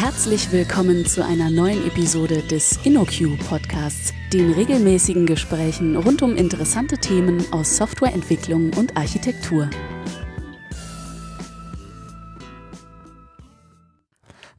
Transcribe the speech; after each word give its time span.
Herzlich 0.00 0.52
willkommen 0.52 1.04
zu 1.06 1.24
einer 1.24 1.50
neuen 1.50 1.84
Episode 1.84 2.42
des 2.42 2.78
InnoQ 2.84 3.36
Podcasts, 3.48 4.14
den 4.32 4.52
regelmäßigen 4.52 5.26
Gesprächen 5.26 5.96
rund 5.96 6.22
um 6.22 6.36
interessante 6.36 6.98
Themen 6.98 7.44
aus 7.50 7.76
Softwareentwicklung 7.76 8.72
und 8.74 8.96
Architektur. 8.96 9.68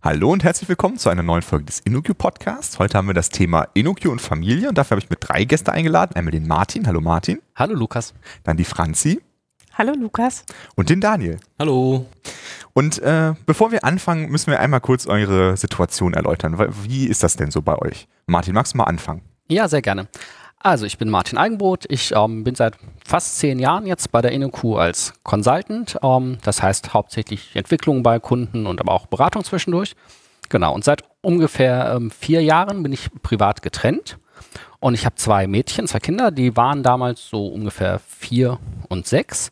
Hallo 0.02 0.30
und 0.30 0.44
herzlich 0.44 0.68
willkommen 0.68 0.98
zu 0.98 1.08
einer 1.08 1.24
neuen 1.24 1.42
Folge 1.42 1.64
des 1.64 1.80
InnoQ 1.80 2.18
Podcasts. 2.18 2.78
Heute 2.78 2.98
haben 2.98 3.08
wir 3.08 3.14
das 3.14 3.30
Thema 3.30 3.70
InnoQ 3.74 4.08
und 4.08 4.20
Familie 4.20 4.68
und 4.68 4.78
dafür 4.78 4.98
habe 4.98 5.06
ich 5.06 5.10
mit 5.10 5.20
drei 5.22 5.46
Gäste 5.46 5.72
eingeladen. 5.72 6.18
Einmal 6.18 6.32
den 6.32 6.50
Martin. 6.50 6.86
Hallo 6.86 7.00
Martin. 7.00 7.40
Hallo 7.56 7.76
Lukas. 7.76 8.14
Dann 8.44 8.58
die 8.58 8.66
Franzi. 8.66 9.22
Hallo 9.80 9.94
Lukas. 9.94 10.44
Und 10.76 10.90
den 10.90 11.00
Daniel. 11.00 11.40
Hallo. 11.58 12.06
Und 12.74 13.00
äh, 13.00 13.34
bevor 13.46 13.72
wir 13.72 13.86
anfangen, 13.86 14.30
müssen 14.30 14.52
wir 14.52 14.60
einmal 14.60 14.82
kurz 14.82 15.08
eure 15.08 15.56
Situation 15.56 16.14
erläutern. 16.14 16.60
Wie 16.84 17.08
ist 17.08 17.24
das 17.24 17.38
denn 17.38 17.50
so 17.50 17.62
bei 17.62 17.78
euch? 17.78 18.10
Martin, 18.26 18.56
magst 18.56 18.74
du 18.74 18.78
mal 18.78 18.84
anfangen? 18.84 19.22
Ja, 19.48 19.70
sehr 19.70 19.82
gerne. 19.82 20.10
Also 20.60 20.86
ich 20.86 20.98
bin 20.98 21.10
Martin 21.10 21.38
Eigenbrot. 21.38 21.86
Ich 21.88 22.12
ähm, 22.14 22.44
bin 22.44 22.56
seit 22.56 22.76
fast 23.08 23.40
zehn 23.40 23.58
Jahren 23.58 23.86
jetzt 23.86 24.12
bei 24.12 24.22
der 24.22 24.34
InnoQ 24.34 24.78
als 24.78 25.14
Consultant. 25.24 25.98
Ähm, 26.04 26.40
das 26.44 26.62
heißt 26.62 26.94
hauptsächlich 26.94 27.56
Entwicklung 27.56 28.04
bei 28.04 28.20
Kunden 28.20 28.68
und 28.68 28.82
aber 28.82 28.92
auch 28.92 29.06
Beratung 29.06 29.46
zwischendurch. 29.46 29.96
Genau. 30.50 30.74
Und 30.74 30.84
seit 30.84 31.04
ungefähr 31.22 31.94
ähm, 31.96 32.12
vier 32.12 32.44
Jahren 32.44 32.84
bin 32.84 32.92
ich 32.92 33.10
privat 33.24 33.62
getrennt. 33.62 34.18
Und 34.82 34.94
ich 34.94 35.06
habe 35.06 35.16
zwei 35.16 35.48
Mädchen, 35.48 35.88
zwei 35.88 36.00
Kinder, 36.00 36.32
die 36.32 36.58
waren 36.58 36.84
damals 36.84 37.30
so 37.30 37.48
ungefähr 37.48 38.00
vier 38.00 38.60
und 38.90 39.08
sechs. 39.08 39.52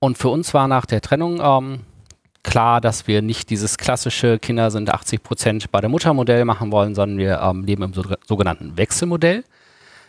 Und 0.00 0.18
für 0.18 0.28
uns 0.28 0.54
war 0.54 0.68
nach 0.68 0.86
der 0.86 1.00
Trennung 1.00 1.40
ähm, 1.42 1.80
klar, 2.42 2.80
dass 2.80 3.06
wir 3.06 3.20
nicht 3.20 3.50
dieses 3.50 3.78
klassische 3.78 4.38
Kinder 4.38 4.70
sind 4.70 4.90
80 4.90 5.22
Prozent 5.22 5.72
bei 5.72 5.80
der 5.80 5.90
Mutter 5.90 6.14
Modell 6.14 6.44
machen 6.44 6.70
wollen, 6.70 6.94
sondern 6.94 7.18
wir 7.18 7.40
ähm, 7.40 7.64
leben 7.64 7.82
im 7.82 7.92
so, 7.92 8.04
sogenannten 8.26 8.76
Wechselmodell. 8.76 9.44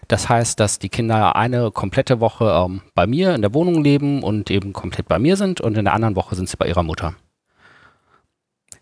Das 0.08 0.30
heißt, 0.30 0.59
dass 0.59 0.80
die 0.80 0.89
Kinder 0.89 1.36
eine 1.36 1.72
komplette 1.72 2.19
Woche 2.19 2.45
ähm, 2.45 2.81
bei 2.95 3.08
mir 3.08 3.36
in 3.36 3.41
der 3.41 3.53
Wohnung 3.53 3.83
leben 3.83 4.23
und 4.23 4.49
eben 4.49 4.73
komplett 4.73 5.08
bei 5.08 5.19
mir 5.19 5.38
sind 5.38 5.61
und 5.61 5.77
in 5.77 5.86
der 5.86 5.94
anderen 5.94 6.16
Woche 6.16 6.36
sind 6.36 6.49
sie 6.49 6.58
bei 6.58 6.67
ihrer 6.67 6.83
Mutter. 6.83 7.16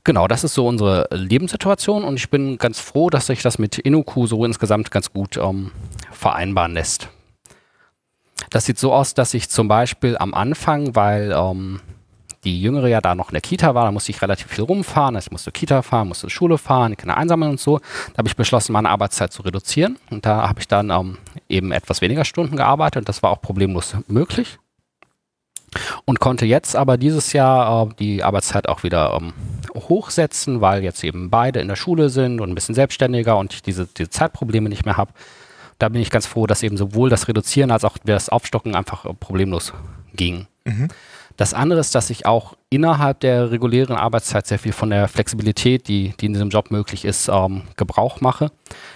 Genau, 0.04 0.28
das 0.28 0.46
ist 0.46 0.54
so 0.54 0.66
unsere 0.66 1.08
Lebenssituation 1.12 2.06
und 2.06 2.16
ich 2.16 2.30
bin 2.30 2.58
ganz 2.58 2.80
froh, 2.80 3.10
dass 3.10 3.28
sich 3.28 3.42
das 3.42 3.60
mit 3.60 3.78
Inuku 3.78 4.26
so 4.26 4.46
insgesamt 4.46 4.90
ganz 4.90 5.12
gut 5.12 5.36
ähm, 5.36 5.72
vereinbaren 6.12 6.74
lässt. 6.74 7.10
Das 8.50 8.66
sieht 8.66 8.80
so 8.80 8.94
aus, 8.94 9.14
dass 9.14 9.34
ich 9.34 9.50
zum 9.50 9.68
Beispiel 9.68 10.18
am 10.18 10.34
Anfang, 10.34 10.96
weil 10.96 11.34
ähm, 11.36 11.82
die 12.44 12.62
Jüngere 12.62 12.88
ja 12.88 13.02
da 13.02 13.16
noch 13.16 13.30
in 13.30 13.34
der 13.34 13.42
Kita 13.42 13.76
war, 13.76 13.86
da 13.86 13.92
musste 13.92 14.12
ich 14.12 14.22
relativ 14.22 14.48
viel 14.48 14.64
rumfahren. 14.64 15.16
Also 15.16 15.28
ich 15.28 15.32
musste 15.32 15.52
Kita 15.52 15.82
fahren, 15.82 16.08
musste 16.08 16.30
Schule 16.30 16.58
fahren, 16.58 16.92
die 16.92 16.96
Kinder 16.96 17.18
einsammeln 17.18 17.52
und 17.52 17.60
so. 17.60 17.80
Da 18.14 18.20
habe 18.20 18.28
ich 18.28 18.36
beschlossen, 18.36 18.74
meine 18.74 18.90
Arbeitszeit 18.90 19.34
zu 19.34 19.42
reduzieren. 19.42 19.98
Und 20.10 20.26
da 20.26 20.48
habe 20.48 20.60
ich 20.60 20.68
dann 20.68 20.90
ähm, 20.90 21.18
eben 21.50 21.72
etwas 21.72 22.02
weniger 22.02 22.26
Stunden 22.26 22.56
gearbeitet. 22.56 23.02
Und 23.02 23.10
das 23.10 23.22
war 23.24 23.32
auch 23.32 23.42
problemlos 23.42 23.96
möglich. 24.08 24.60
Und 26.06 26.20
konnte 26.20 26.46
jetzt 26.46 26.76
aber 26.76 26.98
dieses 26.98 27.34
Jahr 27.34 27.88
äh, 27.88 27.94
die 28.00 28.24
Arbeitszeit 28.24 28.70
auch 28.70 28.84
wieder 28.84 29.18
ähm, 29.20 29.34
hochsetzen, 29.76 30.62
weil 30.62 30.84
jetzt 30.84 31.04
eben 31.04 31.30
beide 31.30 31.60
in 31.60 31.68
der 31.68 31.76
Schule 31.76 32.10
sind 32.10 32.40
und 32.40 32.50
ein 32.50 32.56
bisschen 32.56 32.76
selbstständiger 32.76 33.38
und 33.38 33.54
ich 33.54 33.62
diese, 33.62 33.86
diese 33.86 34.10
Zeitprobleme 34.10 34.70
nicht 34.70 34.86
mehr 34.86 34.98
habe. 34.98 35.12
Da 35.80 35.90
bin 35.90 36.02
ich 36.02 36.10
ganz 36.10 36.26
froh, 36.26 36.48
dass 36.48 36.64
eben 36.64 36.78
sowohl 36.78 37.10
das 37.10 37.28
Reduzieren 37.28 37.72
als 37.72 37.84
auch 37.84 37.98
das 38.04 38.30
Aufstocken 38.30 38.76
einfach 38.76 39.06
äh, 39.06 39.14
problemlos 39.14 39.74
ging. 40.14 40.48
Mhm. 40.66 40.90
Das 41.38 41.54
andere 41.54 41.80
ist, 41.80 41.94
dass 41.94 42.10
ich 42.10 42.26
auch 42.26 42.58
innerhalb 42.72 43.20
der 43.20 43.52
regulären 43.52 43.96
Arbeitszeit 43.96 44.48
sehr 44.48 44.58
viel 44.58 44.74
von 44.74 44.90
der 44.90 45.08
Flexibilität, 45.08 45.88
die, 45.88 46.14
die 46.20 46.26
in 46.26 46.34
diesem 46.34 46.50
Job 46.50 46.72
möglich 46.72 47.06
ist, 47.06 47.30
ähm, 47.30 47.62
Gebrauch 47.78 48.22
mache. 48.22 48.52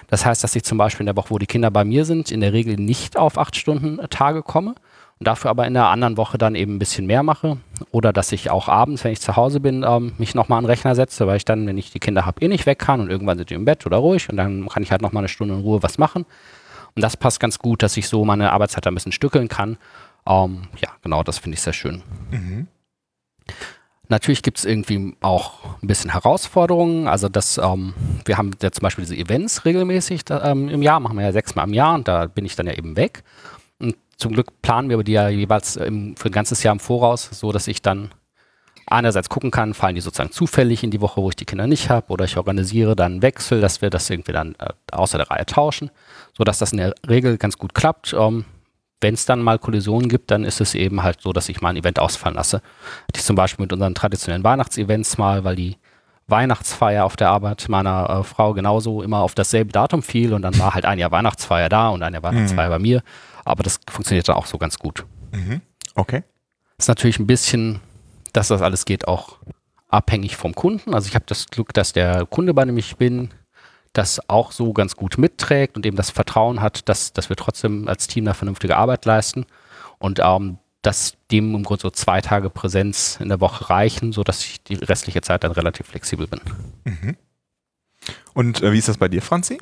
Das 0.07 0.25
heißt, 0.25 0.43
dass 0.43 0.55
ich 0.55 0.63
zum 0.63 0.79
Beispiel 0.79 1.03
in 1.03 1.05
der 1.05 1.15
Woche, 1.15 1.29
wo 1.29 1.37
die 1.37 1.45
Kinder 1.45 1.69
bei 1.69 1.85
mir 1.85 2.03
sind, 2.03 2.31
in 2.31 2.41
der 2.41 2.51
Regel 2.51 2.77
nicht 2.77 3.15
auf 3.15 3.37
acht 3.37 3.55
Stunden 3.55 3.99
Tage 4.09 4.41
komme 4.41 4.73
und 5.19 5.27
dafür 5.27 5.51
aber 5.51 5.67
in 5.67 5.75
der 5.75 5.89
anderen 5.89 6.17
Woche 6.17 6.39
dann 6.39 6.55
eben 6.55 6.75
ein 6.75 6.79
bisschen 6.79 7.05
mehr 7.05 7.21
mache. 7.21 7.57
Oder 7.91 8.11
dass 8.11 8.31
ich 8.31 8.49
auch 8.49 8.67
abends, 8.67 9.03
wenn 9.03 9.13
ich 9.13 9.21
zu 9.21 9.35
Hause 9.35 9.59
bin, 9.59 9.85
ähm, 9.87 10.13
mich 10.17 10.33
nochmal 10.33 10.57
an 10.57 10.63
den 10.63 10.71
Rechner 10.71 10.95
setze, 10.95 11.27
weil 11.27 11.37
ich 11.37 11.45
dann, 11.45 11.67
wenn 11.67 11.77
ich 11.77 11.91
die 11.91 11.99
Kinder 11.99 12.25
habe, 12.25 12.41
eh 12.41 12.47
nicht 12.47 12.65
weg 12.65 12.79
kann 12.79 13.01
und 13.01 13.11
irgendwann 13.11 13.37
sind 13.37 13.51
die 13.51 13.53
im 13.53 13.65
Bett 13.65 13.85
oder 13.85 13.97
ruhig 13.97 14.29
und 14.29 14.37
dann 14.37 14.67
kann 14.67 14.81
ich 14.81 14.91
halt 14.91 15.03
nochmal 15.03 15.21
eine 15.21 15.29
Stunde 15.29 15.53
in 15.53 15.61
Ruhe 15.61 15.83
was 15.83 15.99
machen. 15.99 16.25
Und 16.95 17.01
das 17.01 17.17
passt 17.17 17.39
ganz 17.39 17.59
gut, 17.59 17.83
dass 17.83 17.97
ich 17.97 18.07
so 18.07 18.25
meine 18.25 18.51
Arbeitszeit 18.51 18.85
ein 18.87 18.93
bisschen 18.93 19.11
stückeln 19.11 19.47
kann 19.47 19.77
ähm, 20.27 20.63
ja, 20.77 20.89
genau, 21.01 21.23
das 21.23 21.39
finde 21.39 21.55
ich 21.55 21.61
sehr 21.61 21.73
schön. 21.73 22.03
Mhm. 22.31 22.67
Natürlich 24.07 24.43
gibt 24.43 24.57
es 24.57 24.65
irgendwie 24.65 25.15
auch 25.21 25.81
ein 25.81 25.87
bisschen 25.87 26.11
Herausforderungen. 26.11 27.07
Also 27.07 27.29
das, 27.29 27.57
ähm, 27.57 27.93
wir 28.25 28.37
haben 28.37 28.51
ja 28.61 28.71
zum 28.71 28.81
Beispiel 28.81 29.05
diese 29.05 29.15
Events 29.15 29.63
regelmäßig 29.63 30.25
da, 30.25 30.51
ähm, 30.51 30.67
im 30.67 30.81
Jahr, 30.81 30.99
machen 30.99 31.17
wir 31.17 31.25
ja 31.25 31.31
sechsmal 31.31 31.65
im 31.65 31.73
Jahr 31.73 31.95
und 31.95 32.07
da 32.07 32.27
bin 32.27 32.45
ich 32.45 32.55
dann 32.55 32.67
ja 32.67 32.73
eben 32.73 32.97
weg. 32.97 33.23
Und 33.79 33.95
zum 34.17 34.33
Glück 34.33 34.61
planen 34.61 34.89
wir 34.89 35.01
die 35.03 35.13
ja 35.13 35.29
jeweils 35.29 35.77
im, 35.77 36.15
für 36.17 36.27
ein 36.27 36.33
ganzes 36.33 36.61
Jahr 36.61 36.73
im 36.73 36.81
Voraus, 36.81 37.29
so 37.31 37.51
dass 37.53 37.67
ich 37.67 37.81
dann 37.81 38.11
einerseits 38.85 39.29
gucken 39.29 39.49
kann, 39.49 39.73
fallen 39.73 39.95
die 39.95 40.01
sozusagen 40.01 40.31
zufällig 40.31 40.83
in 40.83 40.91
die 40.91 40.99
Woche, 40.99 41.21
wo 41.21 41.29
ich 41.29 41.37
die 41.37 41.45
Kinder 41.45 41.65
nicht 41.65 41.89
habe, 41.89 42.11
oder 42.11 42.25
ich 42.25 42.35
organisiere 42.35 42.97
dann 42.97 43.13
einen 43.13 43.21
Wechsel, 43.21 43.61
dass 43.61 43.81
wir 43.81 43.89
das 43.89 44.09
irgendwie 44.09 44.33
dann 44.33 44.55
äh, 44.59 44.73
außer 44.91 45.17
der 45.17 45.31
Reihe 45.31 45.45
tauschen, 45.45 45.89
sodass 46.37 46.59
das 46.59 46.71
in 46.71 46.77
der 46.77 46.93
Regel 47.07 47.37
ganz 47.37 47.57
gut 47.57 47.73
klappt. 47.73 48.13
Ähm, 48.17 48.45
wenn 49.01 49.15
es 49.15 49.25
dann 49.25 49.41
mal 49.41 49.57
Kollisionen 49.57 50.09
gibt, 50.09 50.29
dann 50.29 50.43
ist 50.43 50.61
es 50.61 50.75
eben 50.75 51.01
halt 51.01 51.21
so, 51.21 51.33
dass 51.33 51.49
ich 51.49 51.61
mal 51.61 51.69
ein 51.69 51.77
Event 51.77 51.99
ausfallen 51.99 52.35
lasse. 52.35 52.57
Hatte 52.57 53.17
ich 53.17 53.23
zum 53.23 53.35
Beispiel 53.35 53.63
mit 53.63 53.73
unseren 53.73 53.95
traditionellen 53.95 54.43
Weihnachtsevents 54.43 55.17
mal, 55.17 55.43
weil 55.43 55.55
die 55.55 55.77
Weihnachtsfeier 56.27 57.03
auf 57.03 57.15
der 57.15 57.29
Arbeit 57.29 57.67
meiner 57.67 58.09
äh, 58.09 58.23
Frau 58.23 58.53
genauso 58.53 59.01
immer 59.01 59.19
auf 59.19 59.35
dasselbe 59.35 59.71
Datum 59.71 60.03
fiel 60.03 60.33
und 60.33 60.43
dann 60.43 60.57
war 60.59 60.73
halt 60.73 60.85
ein 60.85 60.99
Jahr 60.99 61.11
Weihnachtsfeier 61.11 61.67
da 61.67 61.89
und 61.89 62.03
ein 62.03 62.13
Jahr 62.13 62.23
Weihnachtsfeier 62.23 62.67
mhm. 62.67 62.73
bei 62.73 62.79
mir. 62.79 63.03
Aber 63.43 63.63
das 63.63 63.79
funktioniert 63.89 64.29
dann 64.29 64.35
auch 64.35 64.45
so 64.45 64.57
ganz 64.57 64.77
gut. 64.77 65.05
Mhm. 65.31 65.61
Okay. 65.95 66.23
Ist 66.77 66.87
natürlich 66.87 67.19
ein 67.19 67.27
bisschen, 67.27 67.79
dass 68.33 68.47
das 68.47 68.61
alles 68.61 68.85
geht, 68.85 69.07
auch 69.07 69.39
abhängig 69.89 70.37
vom 70.37 70.55
Kunden. 70.55 70.93
Also 70.93 71.07
ich 71.07 71.15
habe 71.15 71.25
das 71.27 71.47
Glück, 71.47 71.73
dass 71.73 71.91
der 71.93 72.25
Kunde, 72.25 72.53
bei 72.53 72.65
dem 72.65 72.77
ich 72.77 72.95
bin, 72.95 73.29
das 73.93 74.29
auch 74.29 74.51
so 74.51 74.73
ganz 74.73 74.95
gut 74.95 75.17
mitträgt 75.17 75.75
und 75.75 75.85
eben 75.85 75.97
das 75.97 76.09
Vertrauen 76.09 76.61
hat, 76.61 76.87
dass, 76.87 77.13
dass 77.13 77.29
wir 77.29 77.35
trotzdem 77.35 77.87
als 77.87 78.07
Team 78.07 78.25
eine 78.25 78.33
vernünftige 78.33 78.77
Arbeit 78.77 79.05
leisten 79.05 79.45
und 79.99 80.19
ähm, 80.23 80.57
dass 80.81 81.15
dem 81.29 81.53
im 81.53 81.63
Grunde 81.63 81.81
so 81.81 81.89
zwei 81.89 82.21
Tage 82.21 82.49
Präsenz 82.49 83.17
in 83.19 83.29
der 83.29 83.39
Woche 83.39 83.69
reichen, 83.69 84.13
sodass 84.13 84.43
ich 84.45 84.63
die 84.63 84.75
restliche 84.75 85.21
Zeit 85.21 85.43
dann 85.43 85.51
relativ 85.51 85.87
flexibel 85.87 86.27
bin. 86.27 86.41
Mhm. 86.85 87.17
Und 88.33 88.63
äh, 88.63 88.71
wie 88.71 88.79
ist 88.79 88.87
das 88.87 88.97
bei 88.97 89.07
dir, 89.07 89.21
Franzi? 89.21 89.59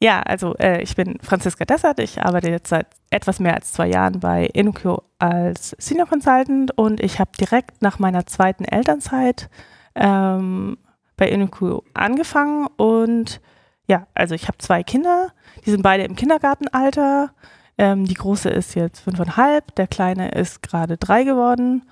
Ja, 0.00 0.20
also 0.20 0.54
äh, 0.56 0.82
ich 0.82 0.96
bin 0.96 1.18
Franziska 1.22 1.64
Dessert. 1.64 1.98
Ich 1.98 2.20
arbeite 2.22 2.50
jetzt 2.50 2.68
seit 2.68 2.86
etwas 3.10 3.40
mehr 3.40 3.54
als 3.54 3.72
zwei 3.72 3.88
Jahren 3.88 4.20
bei 4.20 4.46
InnoQ 4.46 5.02
als 5.18 5.74
Senior 5.78 6.06
Consultant 6.06 6.76
und 6.76 7.00
ich 7.00 7.20
habe 7.20 7.30
direkt 7.38 7.82
nach 7.82 7.98
meiner 7.98 8.26
zweiten 8.26 8.64
Elternzeit 8.64 9.48
ähm, 9.94 10.78
bei 11.16 11.28
InnoQ 11.28 11.82
angefangen 11.94 12.66
und 12.76 13.40
ja, 13.86 14.06
also 14.14 14.34
ich 14.34 14.48
habe 14.48 14.58
zwei 14.58 14.82
Kinder, 14.82 15.32
die 15.64 15.70
sind 15.70 15.82
beide 15.82 16.04
im 16.04 16.16
Kindergartenalter. 16.16 17.32
Ähm, 17.76 18.06
die 18.06 18.14
große 18.14 18.48
ist 18.48 18.74
jetzt 18.74 19.00
fünfeinhalb, 19.00 19.74
der 19.74 19.86
kleine 19.86 20.30
ist 20.30 20.62
gerade 20.62 20.96
drei 20.96 21.24
geworden. 21.24 21.82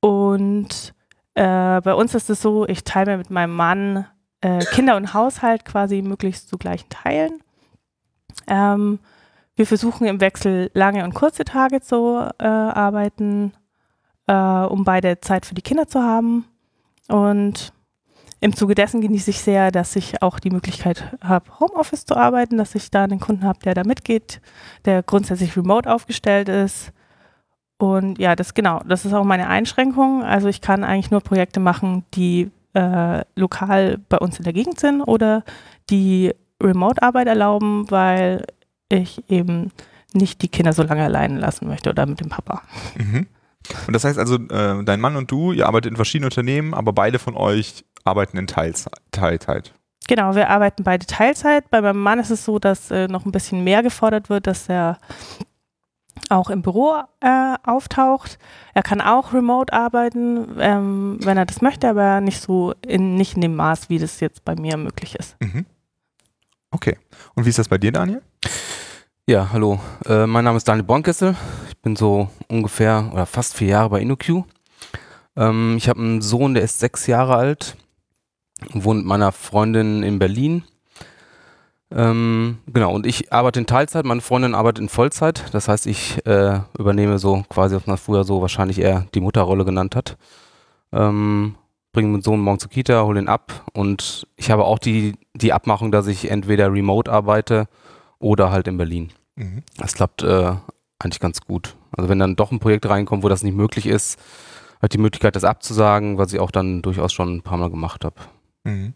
Und 0.00 0.94
äh, 1.34 1.80
bei 1.80 1.94
uns 1.94 2.14
ist 2.14 2.28
es 2.28 2.42
so, 2.42 2.66
ich 2.66 2.84
teile 2.84 3.12
mir 3.12 3.18
mit 3.18 3.30
meinem 3.30 3.54
Mann 3.54 4.06
äh, 4.40 4.64
Kinder 4.66 4.96
und 4.96 5.14
Haushalt 5.14 5.64
quasi 5.64 6.02
möglichst 6.02 6.48
zu 6.48 6.58
gleichen 6.58 6.90
Teilen. 6.90 7.42
Ähm, 8.46 8.98
wir 9.54 9.66
versuchen 9.66 10.06
im 10.06 10.20
Wechsel 10.20 10.70
lange 10.74 11.04
und 11.04 11.14
kurze 11.14 11.44
Tage 11.44 11.80
zu 11.80 12.28
äh, 12.38 12.44
arbeiten, 12.44 13.52
äh, 14.26 14.34
um 14.34 14.84
beide 14.84 15.20
Zeit 15.20 15.46
für 15.46 15.54
die 15.54 15.62
Kinder 15.62 15.86
zu 15.86 16.02
haben. 16.02 16.46
Und 17.08 17.72
im 18.42 18.56
Zuge 18.56 18.74
dessen 18.74 19.00
genieße 19.00 19.30
ich 19.30 19.40
sehr, 19.40 19.70
dass 19.70 19.94
ich 19.94 20.20
auch 20.20 20.40
die 20.40 20.50
Möglichkeit 20.50 21.16
habe, 21.22 21.60
Homeoffice 21.60 22.04
zu 22.04 22.16
arbeiten, 22.16 22.58
dass 22.58 22.74
ich 22.74 22.90
da 22.90 23.04
einen 23.04 23.20
Kunden 23.20 23.44
habe, 23.44 23.60
der 23.60 23.74
da 23.74 23.84
mitgeht, 23.84 24.40
der 24.84 25.04
grundsätzlich 25.04 25.56
remote 25.56 25.88
aufgestellt 25.88 26.48
ist. 26.48 26.92
Und 27.78 28.18
ja, 28.18 28.34
das 28.34 28.52
genau, 28.54 28.80
das 28.84 29.04
ist 29.04 29.12
auch 29.12 29.22
meine 29.22 29.46
Einschränkung. 29.46 30.24
Also 30.24 30.48
ich 30.48 30.60
kann 30.60 30.82
eigentlich 30.82 31.12
nur 31.12 31.20
Projekte 31.20 31.60
machen, 31.60 32.04
die 32.14 32.50
äh, 32.74 33.22
lokal 33.36 33.98
bei 34.08 34.18
uns 34.18 34.38
in 34.38 34.44
der 34.44 34.52
Gegend 34.52 34.80
sind 34.80 35.02
oder 35.02 35.44
die 35.88 36.34
Remote-Arbeit 36.60 37.28
erlauben, 37.28 37.88
weil 37.92 38.44
ich 38.88 39.22
eben 39.30 39.70
nicht 40.14 40.42
die 40.42 40.48
Kinder 40.48 40.72
so 40.72 40.82
lange 40.82 41.04
allein 41.04 41.36
lassen 41.36 41.68
möchte 41.68 41.90
oder 41.90 42.06
mit 42.06 42.18
dem 42.18 42.28
Papa. 42.28 42.62
Mhm. 42.96 43.28
Und 43.86 43.92
das 43.92 44.02
heißt 44.02 44.18
also, 44.18 44.34
äh, 44.34 44.82
dein 44.84 45.00
Mann 45.00 45.14
und 45.14 45.30
du, 45.30 45.52
ihr 45.52 45.68
arbeitet 45.68 45.92
in 45.92 45.96
verschiedenen 45.96 46.26
Unternehmen, 46.26 46.74
aber 46.74 46.92
beide 46.92 47.20
von 47.20 47.36
euch 47.36 47.84
arbeiten 48.04 48.36
in 48.38 48.46
Teilzeit. 48.46 48.94
Teilzeit. 49.10 49.72
Genau, 50.08 50.34
wir 50.34 50.50
arbeiten 50.50 50.82
beide 50.82 51.06
Teilzeit. 51.06 51.70
Bei 51.70 51.80
meinem 51.80 52.02
Mann 52.02 52.18
ist 52.18 52.30
es 52.30 52.44
so, 52.44 52.58
dass 52.58 52.90
äh, 52.90 53.08
noch 53.08 53.24
ein 53.24 53.32
bisschen 53.32 53.64
mehr 53.64 53.82
gefordert 53.82 54.28
wird, 54.28 54.46
dass 54.46 54.68
er 54.68 54.98
auch 56.28 56.50
im 56.50 56.62
Büro 56.62 56.96
äh, 57.20 57.54
auftaucht. 57.64 58.38
Er 58.74 58.82
kann 58.82 59.00
auch 59.00 59.32
remote 59.32 59.72
arbeiten, 59.72 60.56
ähm, 60.58 61.18
wenn 61.22 61.36
er 61.36 61.46
das 61.46 61.62
möchte, 61.62 61.88
aber 61.88 62.20
nicht 62.20 62.40
so 62.40 62.74
in, 62.86 63.16
nicht 63.16 63.34
in 63.34 63.42
dem 63.42 63.54
Maß, 63.54 63.88
wie 63.88 63.98
das 63.98 64.20
jetzt 64.20 64.44
bei 64.44 64.54
mir 64.56 64.76
möglich 64.76 65.14
ist. 65.14 65.36
Mhm. 65.40 65.66
Okay. 66.70 66.98
Und 67.34 67.44
wie 67.44 67.50
ist 67.50 67.58
das 67.58 67.68
bei 67.68 67.78
dir, 67.78 67.92
Daniel? 67.92 68.22
Ja, 69.28 69.50
hallo. 69.52 69.78
Äh, 70.06 70.26
mein 70.26 70.44
Name 70.44 70.56
ist 70.56 70.66
Daniel 70.66 70.84
Bornkessel. 70.84 71.36
Ich 71.68 71.78
bin 71.80 71.96
so 71.96 72.28
ungefähr 72.48 73.10
oder 73.12 73.26
fast 73.26 73.54
vier 73.54 73.68
Jahre 73.68 73.90
bei 73.90 74.00
InnoQ. 74.00 74.44
Ähm, 75.36 75.76
ich 75.76 75.88
habe 75.88 76.00
einen 76.00 76.22
Sohn, 76.22 76.54
der 76.54 76.64
ist 76.64 76.80
sechs 76.80 77.06
Jahre 77.06 77.36
alt, 77.36 77.76
wohnt 78.72 79.00
mit 79.00 79.06
meiner 79.06 79.32
Freundin 79.32 80.02
in 80.02 80.18
Berlin. 80.18 80.64
Ähm, 81.94 82.58
genau, 82.66 82.94
und 82.94 83.06
ich 83.06 83.32
arbeite 83.32 83.60
in 83.60 83.66
Teilzeit, 83.66 84.04
meine 84.04 84.22
Freundin 84.22 84.54
arbeitet 84.54 84.82
in 84.82 84.88
Vollzeit. 84.88 85.44
Das 85.52 85.68
heißt, 85.68 85.86
ich 85.86 86.24
äh, 86.26 86.60
übernehme 86.78 87.18
so 87.18 87.44
quasi, 87.48 87.76
was 87.76 87.86
man 87.86 87.98
früher 87.98 88.24
so 88.24 88.40
wahrscheinlich 88.40 88.80
eher 88.80 89.06
die 89.14 89.20
Mutterrolle 89.20 89.64
genannt 89.64 89.94
hat. 89.94 90.16
Ähm, 90.92 91.56
bringe 91.92 92.08
meinen 92.08 92.22
Sohn 92.22 92.40
morgen 92.40 92.58
zur 92.58 92.70
Kita, 92.70 93.04
hole 93.04 93.20
ihn 93.20 93.28
ab 93.28 93.64
und 93.74 94.26
ich 94.36 94.50
habe 94.50 94.64
auch 94.64 94.78
die, 94.78 95.14
die 95.34 95.52
Abmachung, 95.52 95.92
dass 95.92 96.06
ich 96.06 96.30
entweder 96.30 96.72
remote 96.72 97.12
arbeite 97.12 97.66
oder 98.18 98.50
halt 98.50 98.68
in 98.68 98.78
Berlin. 98.78 99.10
Mhm. 99.36 99.62
Das 99.76 99.94
klappt 99.94 100.22
äh, 100.22 100.54
eigentlich 100.98 101.20
ganz 101.20 101.42
gut. 101.42 101.76
Also 101.94 102.08
wenn 102.08 102.18
dann 102.18 102.36
doch 102.36 102.50
ein 102.50 102.60
Projekt 102.60 102.88
reinkommt, 102.88 103.22
wo 103.22 103.28
das 103.28 103.42
nicht 103.42 103.54
möglich 103.54 103.86
ist, 103.86 104.18
hat 104.80 104.94
die 104.94 104.98
Möglichkeit, 104.98 105.36
das 105.36 105.44
abzusagen, 105.44 106.18
was 106.18 106.32
ich 106.32 106.40
auch 106.40 106.50
dann 106.50 106.82
durchaus 106.82 107.12
schon 107.12 107.36
ein 107.36 107.42
paar 107.42 107.58
Mal 107.58 107.70
gemacht 107.70 108.04
habe. 108.04 108.16
Mhm. 108.64 108.94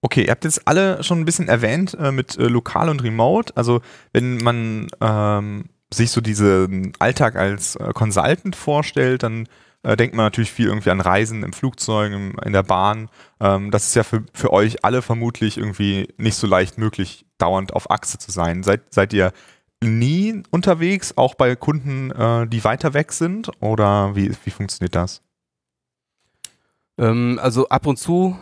Okay, 0.00 0.24
ihr 0.24 0.30
habt 0.30 0.44
jetzt 0.44 0.66
alle 0.68 1.02
schon 1.02 1.18
ein 1.20 1.24
bisschen 1.24 1.48
erwähnt 1.48 1.94
äh, 1.94 2.12
mit 2.12 2.38
äh, 2.38 2.44
lokal 2.44 2.88
und 2.88 3.02
remote. 3.02 3.56
Also 3.56 3.80
wenn 4.12 4.38
man 4.38 4.86
ähm, 5.00 5.70
sich 5.92 6.10
so 6.12 6.20
diesen 6.20 6.92
Alltag 7.00 7.34
als 7.36 7.74
äh, 7.76 7.92
Consultant 7.92 8.54
vorstellt, 8.54 9.24
dann 9.24 9.48
äh, 9.82 9.96
denkt 9.96 10.14
man 10.14 10.26
natürlich 10.26 10.52
viel 10.52 10.66
irgendwie 10.66 10.90
an 10.90 11.00
Reisen 11.00 11.42
im 11.42 11.52
Flugzeug, 11.52 12.12
im, 12.12 12.36
in 12.44 12.52
der 12.52 12.62
Bahn. 12.62 13.08
Ähm, 13.40 13.70
das 13.72 13.88
ist 13.88 13.96
ja 13.96 14.04
für, 14.04 14.24
für 14.32 14.52
euch 14.52 14.84
alle 14.84 15.02
vermutlich 15.02 15.58
irgendwie 15.58 16.08
nicht 16.16 16.36
so 16.36 16.46
leicht 16.46 16.78
möglich, 16.78 17.26
dauernd 17.38 17.72
auf 17.72 17.90
Achse 17.90 18.18
zu 18.18 18.30
sein. 18.30 18.62
Seid, 18.62 18.82
seid 18.94 19.12
ihr 19.12 19.32
nie 19.82 20.42
unterwegs, 20.50 21.16
auch 21.16 21.34
bei 21.34 21.56
Kunden, 21.56 22.10
äh, 22.12 22.46
die 22.46 22.64
weiter 22.64 22.94
weg 22.94 23.12
sind? 23.12 23.50
Oder 23.60 24.14
wie, 24.14 24.30
wie 24.44 24.50
funktioniert 24.50 24.94
das? 24.94 25.22
Ähm, 26.98 27.38
also 27.42 27.68
ab 27.68 27.86
und 27.86 27.98
zu 27.98 28.36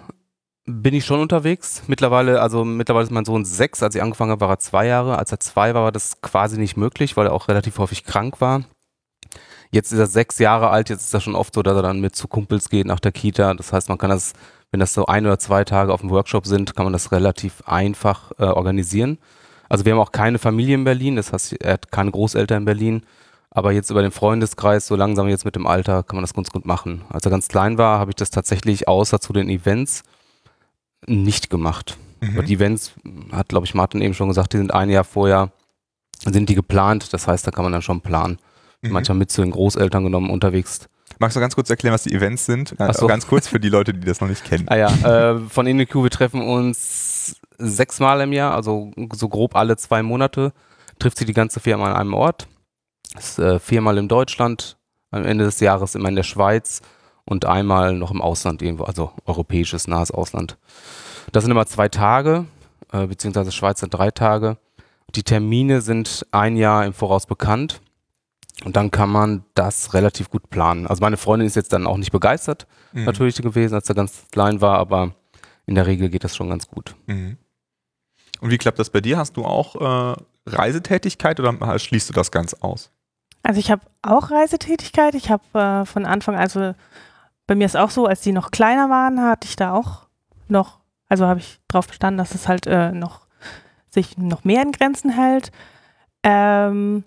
bin 0.64 0.94
ich 0.94 1.05
schon 1.05 1.20
unterwegs. 1.20 1.82
Mittlerweile, 1.87 2.41
also 2.41 2.64
mittlerweile 2.64 3.05
ist 3.05 3.12
mein 3.12 3.25
Sohn 3.25 3.44
sechs. 3.44 3.82
Als 3.82 3.94
ich 3.94 4.03
angefangen 4.03 4.32
habe, 4.32 4.41
war 4.41 4.50
er 4.50 4.58
zwei 4.58 4.87
Jahre. 4.87 5.19
Als 5.19 5.31
er 5.31 5.38
zwei 5.38 5.75
war, 5.75 5.85
war 5.85 5.93
das 5.93 6.20
quasi 6.23 6.58
nicht 6.58 6.76
möglich, 6.76 7.17
weil 7.17 7.26
er 7.26 7.32
auch 7.32 7.49
relativ 7.49 7.79
häufig 7.79 8.05
krank 8.05 8.41
war. 8.41 8.64
Jetzt 9.70 9.93
ist 9.93 9.99
er 9.99 10.06
sechs 10.06 10.38
Jahre 10.38 10.70
alt. 10.70 10.91
Jetzt 10.91 11.05
ist 11.05 11.14
das 11.14 11.23
schon 11.23 11.37
oft 11.37 11.55
so, 11.55 11.62
dass 11.62 11.76
er 11.76 11.82
dann 11.82 12.00
mit 12.00 12.17
zu 12.17 12.26
Kumpels 12.29 12.69
geht 12.69 12.87
nach 12.87 13.00
der 13.00 13.12
Kita. 13.12 13.55
Das 13.55 13.73
heißt, 13.73 13.88
man 13.88 13.99
kann 13.99 14.11
das, 14.11 14.32
wenn 14.70 14.81
das 14.81 14.94
so 14.94 15.06
ein 15.06 15.26
oder 15.26 15.38
zwei 15.38 15.64
Tage 15.64 15.93
auf 15.93 16.00
dem 16.00 16.11
Workshop 16.11 16.47
sind, 16.47 16.75
kann 16.75 16.87
man 16.87 16.93
das 16.93 17.12
relativ 17.12 17.62
einfach 17.67 18.32
äh, 18.38 18.44
organisieren. 18.44 19.19
Also 19.69 19.85
wir 19.85 19.93
haben 19.93 20.00
auch 20.00 20.12
keine 20.12 20.38
Familie 20.38 20.75
in 20.75 20.85
Berlin. 20.85 21.17
Das 21.17 21.32
heißt, 21.32 21.61
er 21.61 21.75
hat 21.75 21.93
keine 21.93 22.11
Großeltern 22.11 22.59
in 22.59 22.64
Berlin. 22.64 23.02
Aber 23.56 23.73
jetzt 23.73 23.88
über 23.88 24.03
den 24.03 24.11
Freundeskreis, 24.11 24.87
so 24.87 24.97
langsam 24.97 25.29
jetzt 25.29 25.47
mit 25.47 25.56
dem 25.56 25.67
Alter, 25.67 26.03
kann 26.03 26.17
man 26.17 26.23
das 26.23 26.35
ganz 26.35 26.50
gut 26.50 26.67
machen. 26.67 27.06
Als 27.08 27.25
er 27.25 27.31
ganz 27.31 27.49
klein 27.49 27.79
war, 27.79 27.99
habe 27.99 28.11
ich 28.11 28.14
das 28.14 28.29
tatsächlich 28.29 28.87
außer 28.87 29.19
zu 29.19 29.32
den 29.32 29.49
Events 29.49 30.03
nicht 31.06 31.49
gemacht. 31.49 31.97
Mhm. 32.20 32.32
Aber 32.35 32.43
die 32.43 32.53
Events, 32.53 32.93
hat 33.32 33.49
glaube 33.49 33.64
ich 33.64 33.75
Martin 33.75 34.03
eben 34.03 34.12
schon 34.12 34.29
gesagt, 34.29 34.53
die 34.53 34.58
sind 34.58 34.75
ein 34.75 34.91
Jahr 34.91 35.05
vorher, 35.05 35.53
sind 36.23 36.50
die 36.50 36.55
geplant. 36.55 37.14
Das 37.14 37.26
heißt, 37.26 37.47
da 37.47 37.50
kann 37.50 37.64
man 37.64 37.73
dann 37.73 37.81
schon 37.81 38.03
planen. 38.03 38.38
Mhm. 38.82 38.91
Manchmal 38.91 39.17
mit 39.17 39.31
zu 39.31 39.41
den 39.41 39.53
Großeltern 39.53 40.05
genommen 40.05 40.29
unterwegs. 40.29 40.81
Magst 41.19 41.35
du 41.35 41.41
ganz 41.41 41.55
kurz 41.55 41.70
erklären, 41.70 41.94
was 41.94 42.02
die 42.02 42.12
Events 42.12 42.44
sind? 42.44 42.75
Ach 42.76 42.93
so. 42.93 43.06
Ganz 43.06 43.26
kurz 43.26 43.49
für 43.49 43.59
die 43.59 43.70
Leute, 43.70 43.94
die 43.94 44.05
das 44.06 44.20
noch 44.20 44.29
nicht 44.29 44.44
kennen. 44.44 44.67
Ah 44.69 44.76
ja, 44.76 45.32
äh, 45.32 45.38
von 45.49 45.67
InnoQ, 45.67 46.02
wir 46.02 46.11
treffen 46.11 46.43
uns 46.43 47.37
sechsmal 47.56 48.20
im 48.20 48.35
Jahr, 48.35 48.55
also 48.55 48.91
so 49.14 49.31
grob 49.31 49.56
alle 49.56 49.79
zwei 49.79 50.02
Monate, 50.02 50.52
trifft 50.99 51.17
sich 51.17 51.26
die 51.26 51.32
ganze 51.32 51.59
Firma 51.59 51.87
an 51.87 51.97
einem 51.97 52.12
Ort. 52.12 52.49
Ist 53.17 53.38
äh, 53.38 53.58
viermal 53.58 53.99
in 53.99 54.08
Deutschland, 54.08 54.76
am 55.11 55.25
Ende 55.25 55.44
des 55.44 55.61
Jahres 55.61 55.94
immer 55.94 56.08
in 56.08 56.17
der 56.17 56.23
Schweiz 56.23 56.82
und 57.25 57.44
einmal 57.44 57.94
noch 57.94 58.11
im 58.11 58.20
Ausland 58.20 58.62
irgendwo, 58.62 58.85
also 58.85 59.12
europäisches, 59.25 59.87
nahes 59.88 60.11
Ausland. 60.11 60.58
Das 61.32 61.44
sind 61.44 61.50
immer 61.50 61.67
zwei 61.67 61.88
Tage, 61.88 62.47
äh, 62.93 63.06
beziehungsweise 63.06 63.53
Schweiz 63.53 63.81
sind 63.81 63.94
drei 63.94 64.11
Tage. 64.11 64.58
Die 65.14 65.23
Termine 65.23 65.81
sind 65.81 66.26
ein 66.32 66.56
Jahr 66.56 66.85
im 66.85 66.93
Voraus 66.93 67.26
bekannt 67.26 67.81
und 68.64 68.76
dann 68.76 68.91
kann 68.91 69.11
man 69.11 69.44
das 69.55 69.94
relativ 69.94 70.31
gut 70.31 70.50
planen. 70.50 70.87
Also 70.87 71.00
meine 71.00 71.17
Freundin 71.17 71.47
ist 71.47 71.56
jetzt 71.56 71.73
dann 71.73 71.87
auch 71.87 71.97
nicht 71.97 72.12
begeistert 72.12 72.67
Mhm. 72.93 73.05
natürlich 73.05 73.37
gewesen, 73.37 73.75
als 73.75 73.88
er 73.88 73.94
ganz 73.94 74.25
klein 74.32 74.61
war, 74.61 74.79
aber 74.79 75.14
in 75.67 75.75
der 75.75 75.87
Regel 75.87 76.09
geht 76.09 76.25
das 76.25 76.35
schon 76.35 76.49
ganz 76.49 76.67
gut. 76.69 76.94
Mhm. 77.06 77.37
Und 78.41 78.50
wie 78.50 78.59
klappt 78.59 78.79
das 78.79 78.91
bei 78.91 79.00
dir? 79.00 79.19
Hast 79.19 79.37
du 79.37 79.44
auch 79.44 80.14
äh, 80.14 80.17
Reisetätigkeit 80.47 81.41
oder 81.41 81.79
schließt 81.79 82.09
du 82.09 82.12
das 82.12 82.31
ganz 82.31 82.55
aus? 82.55 82.91
Also 83.47 83.61
ich 83.61 83.71
habe 83.71 83.83
auch 84.03 84.33
Reisetätigkeit. 84.33 85.15
Ich 85.15 85.31
habe 85.31 85.45
äh, 85.57 85.85
von 85.87 86.05
Anfang, 86.05 86.35
also 86.35 86.75
bei 87.47 87.55
mir 87.55 87.65
ist 87.65 87.77
auch 87.77 87.91
so, 87.91 88.07
als 88.07 88.21
die 88.23 88.33
noch 88.33 88.51
kleiner 88.51 88.91
waren, 88.91 89.23
hatte 89.23 89.47
ich 89.47 89.55
da 89.55 89.73
auch 89.73 90.09
noch, 90.49 90.81
also 91.09 91.27
habe 91.27 91.39
ich 91.39 91.61
darauf 91.69 91.87
bestanden, 91.87 92.19
dass 92.19 92.35
es 92.35 92.49
halt 92.49 92.67
äh, 92.67 92.91
noch 92.91 93.29
sich 93.89 94.19
noch 94.19 94.43
mehr 94.43 94.63
in 94.63 94.73
Grenzen 94.73 95.11
hält. 95.11 95.53
Ähm, 96.25 97.05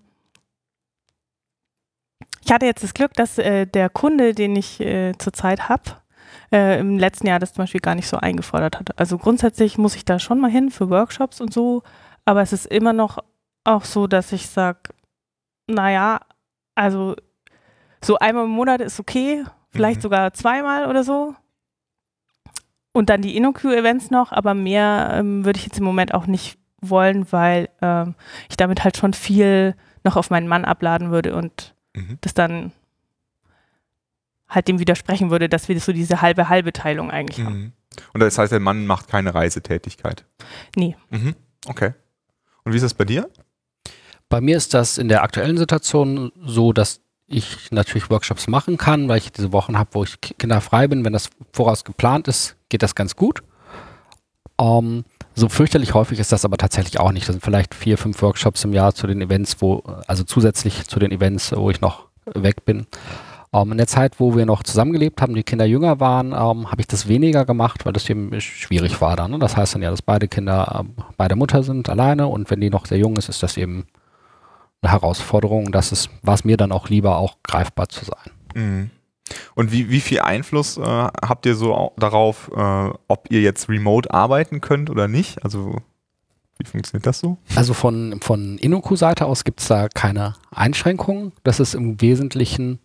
ich 2.46 2.54
hatte 2.54 2.66
jetzt 2.66 2.86
das 2.86 2.94
Glück, 2.94 3.14
dass 3.16 3.38
äh, 3.38 3.66
der 3.66 3.90
Kunde, 3.90 4.34
den 4.34 4.56
ich 4.56 4.80
äh, 4.80 5.12
zurzeit 5.18 5.68
habe, 5.68 5.98
äh, 6.54 6.80
im 6.80 6.98
letzten 6.98 7.28
Jahr 7.28 7.40
das 7.40 7.52
zum 7.52 7.64
Beispiel 7.64 7.82
gar 7.82 7.96
nicht 7.96 8.08
so 8.08 8.16
eingefordert 8.16 8.80
hat. 8.80 8.98
Also 8.98 9.18
grundsätzlich 9.18 9.78
muss 9.78 9.98
ich 9.98 10.06
da 10.06 10.20
schon 10.20 10.40
mal 10.40 10.50
hin 10.50 10.72
für 10.72 10.90
Workshops 10.90 11.42
und 11.42 11.54
so, 11.54 11.84
aber 12.24 12.42
es 12.42 12.54
ist 12.54 12.66
immer 12.66 12.94
noch 12.94 13.18
auch 13.66 13.84
so, 13.84 14.08
dass 14.08 14.32
ich 14.32 14.48
sage, 14.48 14.80
naja, 15.70 16.20
also 16.76 17.16
so 18.04 18.18
einmal 18.18 18.46
im 18.46 18.52
Monat 18.52 18.82
ist 18.82 19.00
okay, 19.00 19.44
vielleicht 19.72 19.98
Mhm. 19.98 20.02
sogar 20.04 20.34
zweimal 20.34 20.88
oder 20.88 21.04
so. 21.04 21.36
Und 22.92 23.10
dann 23.10 23.22
die 23.22 23.38
InnoQ-Events 23.38 24.10
noch, 24.10 24.32
aber 24.32 24.54
mehr 24.54 25.12
ähm, 25.14 25.46
würde 25.46 25.58
ich 25.60 25.66
jetzt 25.66 25.78
im 25.78 25.84
Moment 25.86 26.14
auch 26.14 26.26
nicht 26.28 26.58
wollen, 26.82 27.32
weil 27.32 27.70
ähm, 27.82 28.16
ich 28.50 28.58
damit 28.58 28.84
halt 28.84 28.98
schon 28.98 29.14
viel 29.14 29.76
noch 30.04 30.16
auf 30.16 30.30
meinen 30.30 30.48
Mann 30.48 30.66
abladen 30.66 31.12
würde 31.12 31.36
und 31.36 31.76
Mhm. 31.96 32.18
das 32.22 32.34
dann 32.34 32.72
halt 34.48 34.68
dem 34.68 34.80
widersprechen 34.80 35.30
würde, 35.30 35.50
dass 35.50 35.68
wir 35.70 35.80
so 35.80 35.92
diese 35.92 36.22
halbe 36.22 36.50
halbe 36.50 36.72
Teilung 36.74 37.12
eigentlich 37.12 37.46
haben. 37.46 37.60
Mhm. 37.60 37.74
Und 38.14 38.20
das 38.22 38.38
heißt, 38.38 38.52
der 38.52 38.60
Mann 38.60 38.86
macht 38.88 39.08
keine 39.08 39.34
Reisetätigkeit? 39.34 40.26
Nee. 40.76 40.96
Mhm. 41.10 41.36
Okay. 41.68 41.94
Und 42.64 42.72
wie 42.74 42.78
ist 42.78 42.84
das 42.84 42.94
bei 42.94 43.06
dir? 43.06 43.30
Bei 44.30 44.42
mir 44.42 44.56
ist 44.58 44.74
das 44.74 44.98
in 44.98 45.10
der 45.10 45.24
aktuellen 45.24 45.58
Situation 45.58 46.32
so, 46.46 46.72
dass 46.72 47.02
ich 47.28 47.72
natürlich 47.72 48.10
Workshops 48.10 48.48
machen 48.48 48.78
kann, 48.78 49.08
weil 49.08 49.18
ich 49.18 49.32
diese 49.32 49.52
Wochen 49.52 49.78
habe, 49.78 49.90
wo 49.94 50.04
ich 50.04 50.22
ki- 50.22 50.36
kinderfrei 50.38 50.88
bin. 50.88 51.04
Wenn 51.04 51.14
das 51.14 51.30
voraus 51.52 51.84
geplant 51.84 52.28
ist, 52.28 52.56
geht 52.70 52.84
das 52.84 52.96
ganz 52.96 53.16
gut. 53.16 53.42
Ähm, 54.60 55.04
so 55.36 55.48
fürchterlich 55.50 55.94
häufig 55.94 56.20
ist 56.20 56.32
das 56.32 56.46
aber 56.46 56.58
tatsächlich 56.58 57.00
auch 57.00 57.12
nicht. 57.12 57.28
Das 57.28 57.34
sind 57.34 57.44
vielleicht 57.44 57.74
vier, 57.74 57.98
fünf 57.98 58.22
Workshops 58.22 58.64
im 58.64 58.74
Jahr 58.74 58.94
zu 58.94 59.08
den 59.08 59.22
Events, 59.22 59.58
wo, 59.60 59.84
also 60.08 60.24
zusätzlich 60.24 60.88
zu 60.88 61.00
den 61.00 61.12
Events, 61.12 61.52
wo 61.56 61.70
ich 61.70 61.82
noch 61.82 62.08
weg 62.34 62.66
bin. 62.66 62.88
Ähm, 63.54 63.72
in 63.72 63.78
der 63.78 63.88
Zeit, 63.88 64.20
wo 64.20 64.36
wir 64.36 64.46
noch 64.46 64.64
zusammengelebt 64.64 65.22
haben, 65.22 65.34
die 65.34 65.44
Kinder 65.44 65.66
jünger 65.66 66.00
waren, 66.00 66.34
ähm, 66.34 66.72
habe 66.72 66.82
ich 66.82 66.88
das 66.88 67.08
weniger 67.08 67.46
gemacht, 67.46 67.86
weil 67.86 67.94
das 67.94 68.10
eben 68.10 68.40
schwierig 68.42 69.02
war 69.02 69.16
dann. 69.16 69.32
Ne? 69.32 69.40
Das 69.40 69.56
heißt 69.56 69.76
dann 69.76 69.82
ja, 69.82 69.90
dass 69.92 70.02
beide 70.02 70.28
Kinder 70.28 70.80
ähm, 70.80 70.94
bei 71.18 71.28
der 71.28 71.38
Mutter 71.38 71.64
sind, 71.64 71.90
alleine 71.90 72.28
und 72.28 72.52
wenn 72.52 72.62
die 72.62 72.70
noch 72.70 72.86
sehr 72.86 73.00
jung 73.00 73.18
ist, 73.18 73.30
ist 73.30 73.42
das 73.42 73.58
eben 73.58 73.86
eine 74.82 74.92
Herausforderung. 74.92 75.72
Das 75.72 75.92
ist, 75.92 76.10
war 76.22 76.34
es 76.36 76.44
mir 76.44 76.58
dann 76.58 76.72
auch 76.72 76.90
lieber, 76.90 77.18
auch 77.18 77.38
greifbar 77.44 77.90
zu 77.90 78.06
sein. 78.06 78.32
Mhm. 78.56 78.90
Und 79.54 79.72
wie, 79.72 79.90
wie 79.90 80.00
viel 80.00 80.22
Einfluss 80.22 80.78
äh, 80.78 80.82
habt 80.82 81.46
ihr 81.46 81.56
so 81.56 81.76
au- 81.76 81.94
darauf, 81.98 82.50
äh, 82.56 82.90
ob 83.08 83.28
ihr 83.30 83.42
jetzt 83.42 83.70
remote 83.70 84.12
arbeiten 84.12 84.60
könnt 84.60 84.90
oder 84.90 85.08
nicht? 85.08 85.44
Also 85.44 85.76
wie 86.58 86.66
funktioniert 86.68 87.06
das 87.06 87.20
so? 87.20 87.38
Also 87.56 87.74
von, 87.74 88.20
von 88.22 88.58
Inoku-Seite 88.58 89.26
aus 89.26 89.44
gibt 89.44 89.62
es 89.62 89.68
da 89.68 89.88
keine 89.88 90.36
Einschränkungen. 90.52 91.32
Das 91.44 91.60
ist 91.60 91.76
im 91.76 92.02
Wesentlichen 92.02 92.80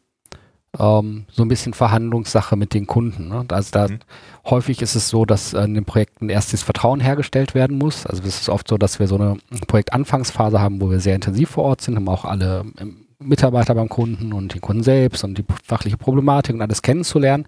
ähm, 0.79 1.25
so 1.31 1.43
ein 1.43 1.49
bisschen 1.49 1.75
Verhandlungssache 1.75 2.57
mit 2.57 2.75
den 2.75 2.87
Kunden. 2.87 3.29
Ne? 3.29 3.45
Also 3.49 3.71
da 3.73 3.89
Mhm. 3.89 3.99
häufig 4.47 4.83
ist 4.83 4.95
es 4.95 5.09
so, 5.09 5.25
dass 5.25 5.53
in 5.53 5.75
den 5.75 5.85
Projekten 5.85 6.29
erst 6.29 6.53
das 6.53 6.63
Vertrauen 6.63 7.01
hergestellt 7.01 7.55
werden 7.55 7.79
muss. 7.79 8.07
Also 8.07 8.23
es 8.25 8.41
ist 8.41 8.49
oft 8.49 8.69
so, 8.69 8.79
dass 8.79 8.99
wir 8.99 9.07
so 9.07 9.17
eine 9.17 9.37
Projektanfangsphase 9.67 10.61
haben, 10.61 10.81
wo 10.81 10.91
wir 10.91 11.01
sehr 11.01 11.15
intensiv 11.15 11.51
vor 11.51 11.65
Ort 11.65 11.81
sind, 11.81 11.97
haben 11.97 12.09
auch 12.09 12.25
alle 12.25 12.65
ähm, 12.81 13.05
Mitarbeiter 13.21 13.75
beim 13.75 13.89
Kunden 13.89 14.33
und 14.33 14.55
den 14.55 14.61
Kunden 14.61 14.83
selbst 14.83 15.25
und 15.25 15.39
die 15.39 15.45
fachliche 15.65 15.97
Problematik 15.97 16.55
und 16.55 16.63
alles 16.63 16.83
kennenzulernen. 16.83 17.47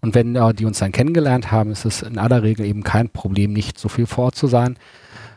Und 0.00 0.14
wenn 0.14 0.34
äh, 0.36 0.54
die 0.54 0.64
uns 0.64 0.78
dann 0.78 0.92
kennengelernt 0.92 1.52
haben, 1.52 1.70
ist 1.70 1.84
es 1.84 2.02
in 2.02 2.18
aller 2.18 2.42
Regel 2.42 2.66
eben 2.66 2.82
kein 2.82 3.08
Problem, 3.08 3.52
nicht 3.52 3.78
so 3.78 3.88
viel 3.88 4.06
vor 4.06 4.24
Ort 4.24 4.34
zu 4.34 4.46
sein. 4.46 4.76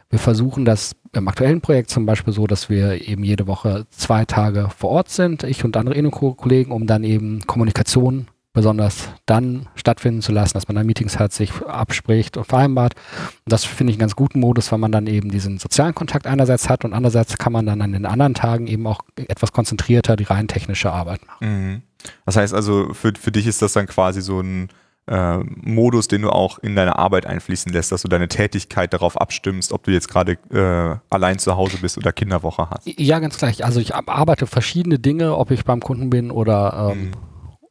Wir 0.10 0.20
versuchen 0.20 0.66
das 0.66 0.96
im 1.14 1.28
aktuellen 1.28 1.62
Projekt 1.62 1.90
zum 1.90 2.06
Beispiel 2.06 2.34
so, 2.34 2.48
dass 2.48 2.70
wir 2.70 3.08
eben 3.08 3.24
jede 3.24 3.48
Woche 3.48 3.86
zwei 3.90 4.26
Tage 4.26 4.70
vor 4.76 4.92
Ort 4.92 5.10
sind, 5.10 5.44
ich 5.44 5.64
und 5.64 5.78
andere 5.78 5.96
Innoco-Kollegen, 5.96 6.72
um 6.72 6.88
dann 6.88 7.04
eben 7.04 7.46
Kommunikation 7.48 8.28
besonders 8.56 9.10
dann 9.26 9.68
stattfinden 9.76 10.22
zu 10.22 10.32
lassen, 10.32 10.54
dass 10.54 10.68
man 10.68 10.76
dann 10.76 10.88
Meetings 10.88 11.20
hat, 11.20 11.34
sich 11.34 11.52
abspricht 11.68 12.38
und 12.38 12.46
vereinbart. 12.46 12.96
Und 13.44 13.52
das 13.52 13.66
finde 13.66 13.92
ich 13.92 13.96
einen 13.96 14.00
ganz 14.00 14.16
guten 14.16 14.40
Modus, 14.40 14.72
weil 14.72 14.80
man 14.80 14.94
dann 14.94 15.08
eben 15.08 15.30
diesen 15.30 15.60
sozialen 15.60 15.94
Kontakt 15.94 16.26
einerseits 16.26 16.70
hat 16.70 16.86
und 16.86 16.94
andererseits 16.94 17.38
kann 17.38 17.52
man 17.54 17.66
dann 17.66 17.82
an 17.82 17.92
den 17.92 18.06
anderen 18.06 18.34
Tagen 18.34 18.68
eben 18.68 18.88
auch 18.88 19.02
etwas 19.16 19.52
konzentrierter 19.52 20.16
die 20.16 20.24
rein 20.24 20.48
technische 20.48 20.92
Arbeit 20.92 21.26
machen. 21.28 21.48
Mhm. 21.48 21.82
Das 22.26 22.38
heißt 22.38 22.54
also, 22.54 22.94
für, 22.94 23.14
für 23.20 23.32
dich 23.32 23.46
ist 23.46 23.62
das 23.62 23.74
dann 23.74 23.88
quasi 23.88 24.22
so 24.22 24.40
ein 24.40 24.70
äh, 25.08 25.38
Modus, 25.38 26.08
den 26.08 26.24
du 26.24 26.30
auch 26.30 26.58
in 26.60 26.76
deine 26.76 26.98
Arbeit 26.98 27.26
einfließen 27.26 27.72
lässt, 27.72 27.92
dass 27.92 28.02
du 28.02 28.08
deine 28.08 28.28
Tätigkeit 28.28 28.94
darauf 28.94 29.20
abstimmst, 29.20 29.72
ob 29.72 29.84
du 29.84 29.92
jetzt 29.92 30.08
gerade 30.08 30.34
äh, 30.52 31.00
allein 31.14 31.38
zu 31.40 31.56
Hause 31.56 31.78
bist 31.82 31.98
oder 31.98 32.12
Kinderwoche 32.12 32.70
hast. 32.70 32.88
Ja, 33.00 33.20
ganz 33.20 33.38
gleich. 33.38 33.64
Also 33.64 33.80
ich 33.80 33.94
arbeite 33.96 34.48
verschiedene 34.48 35.00
Dinge, 35.00 35.38
ob 35.38 35.52
ich 35.52 35.64
beim 35.64 35.82
Kunden 35.82 36.10
bin 36.10 36.32
oder, 36.32 36.92
ähm, 36.92 37.02
mhm. 37.02 37.12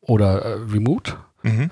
oder 0.01 0.43
äh, 0.43 0.53
remote. 0.73 1.15
Mhm. 1.43 1.71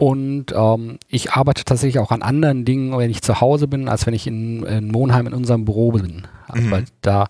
Und 0.00 0.54
ähm, 0.54 0.98
ich 1.08 1.32
arbeite 1.32 1.64
tatsächlich 1.64 1.98
auch 1.98 2.12
an 2.12 2.22
anderen 2.22 2.64
Dingen, 2.64 2.96
wenn 2.96 3.10
ich 3.10 3.20
zu 3.20 3.40
Hause 3.40 3.66
bin, 3.66 3.88
als 3.88 4.06
wenn 4.06 4.14
ich 4.14 4.28
in, 4.28 4.62
in 4.62 4.88
Monheim 4.92 5.26
in 5.26 5.34
unserem 5.34 5.64
Büro 5.64 5.90
bin. 5.90 6.28
Also 6.46 6.66
mhm. 6.66 6.70
weil 6.70 6.84
da, 7.02 7.26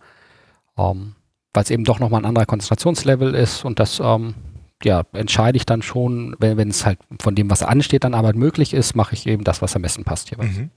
ähm, 0.77 1.15
weil 1.55 1.63
es 1.65 1.71
eben 1.71 1.85
doch 1.85 1.99
nochmal 1.99 2.21
ein 2.21 2.27
anderer 2.27 2.45
Konzentrationslevel 2.45 3.35
ist 3.35 3.65
und 3.65 3.81
das 3.81 4.01
ähm, 4.05 4.35
ja, 4.83 5.03
entscheide 5.13 5.57
ich 5.57 5.67
dann 5.67 5.83
schon, 5.83 6.37
wenn 6.39 6.69
es 6.69 6.87
halt 6.87 6.99
von 7.21 7.35
dem, 7.35 7.51
was 7.51 7.63
ansteht, 7.63 8.05
an 8.05 8.15
Arbeit 8.15 8.37
möglich 8.37 8.75
ist, 8.75 8.95
mache 8.95 9.15
ich 9.15 9.27
eben 9.27 9.45
das, 9.45 9.61
was 9.63 9.75
am 9.75 9.83
besten 9.83 10.05
passt 10.05 10.31
jeweils. 10.31 10.57
Mhm. 10.57 10.71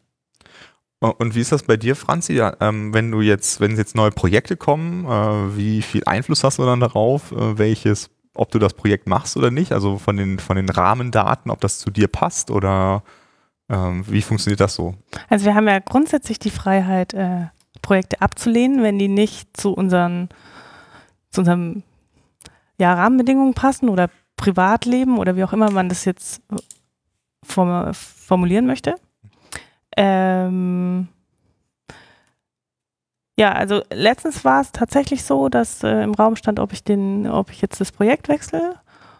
Und 1.00 1.34
wie 1.34 1.42
ist 1.42 1.52
das 1.52 1.64
bei 1.64 1.78
dir, 1.78 1.96
Franzi? 1.96 2.34
Ja, 2.34 2.56
ähm, 2.60 2.94
wenn 2.94 3.10
du 3.10 3.22
jetzt, 3.22 3.60
wenn 3.60 3.76
jetzt 3.76 3.96
neue 3.96 4.12
Projekte 4.12 4.56
kommen, 4.56 5.06
äh, 5.06 5.58
wie 5.58 5.82
viel 5.82 6.04
Einfluss 6.06 6.44
hast 6.44 6.60
du 6.60 6.64
dann 6.64 6.80
darauf, 6.80 7.32
äh, 7.32 7.58
welches, 7.58 8.12
ob 8.36 8.52
du 8.52 8.60
das 8.60 8.76
Projekt 8.76 9.08
machst 9.08 9.36
oder 9.36 9.50
nicht? 9.50 9.72
Also 9.72 9.98
von 9.98 10.16
den, 10.16 10.38
von 10.38 10.58
den 10.58 10.70
Rahmendaten, 10.70 11.50
ob 11.50 11.60
das 11.60 11.80
zu 11.80 11.90
dir 11.90 12.08
passt 12.08 12.52
oder 12.52 13.02
ähm, 13.68 14.04
wie 14.08 14.22
funktioniert 14.22 14.60
das 14.60 14.76
so? 14.76 14.94
Also 15.28 15.46
wir 15.46 15.56
haben 15.56 15.68
ja 15.68 15.80
grundsätzlich 15.80 16.38
die 16.38 16.52
Freiheit, 16.52 17.16
äh, 17.16 17.48
Projekte 17.82 18.22
abzulehnen, 18.22 18.84
wenn 18.84 19.00
die 19.00 19.08
nicht 19.08 19.58
zu 19.58 19.74
unseren, 19.74 20.30
zu 21.32 21.42
unserem 21.42 21.82
ja, 22.82 22.96
Rahmenbedingungen 22.96 23.54
passen 23.54 23.90
oder 23.90 24.10
Privatleben 24.38 25.20
oder 25.20 25.36
wie 25.36 25.44
auch 25.44 25.54
immer 25.54 25.70
man 25.70 25.88
das 25.88 26.04
jetzt 26.04 26.42
formulieren 27.44 28.66
möchte. 28.66 28.96
Ähm 29.96 31.08
ja, 33.38 33.52
also 33.52 33.84
letztens 33.94 34.44
war 34.44 34.62
es 34.62 34.72
tatsächlich 34.72 35.24
so, 35.24 35.48
dass 35.48 35.84
äh, 35.84 36.02
im 36.02 36.16
Raum 36.16 36.36
stand, 36.36 36.60
ob 36.60 36.74
ich 36.74 36.84
den, 36.84 37.28
ob 37.28 37.52
ich 37.52 37.62
jetzt 37.62 37.80
das 37.80 37.92
Projekt 37.92 38.30
wechsle. 38.30 38.78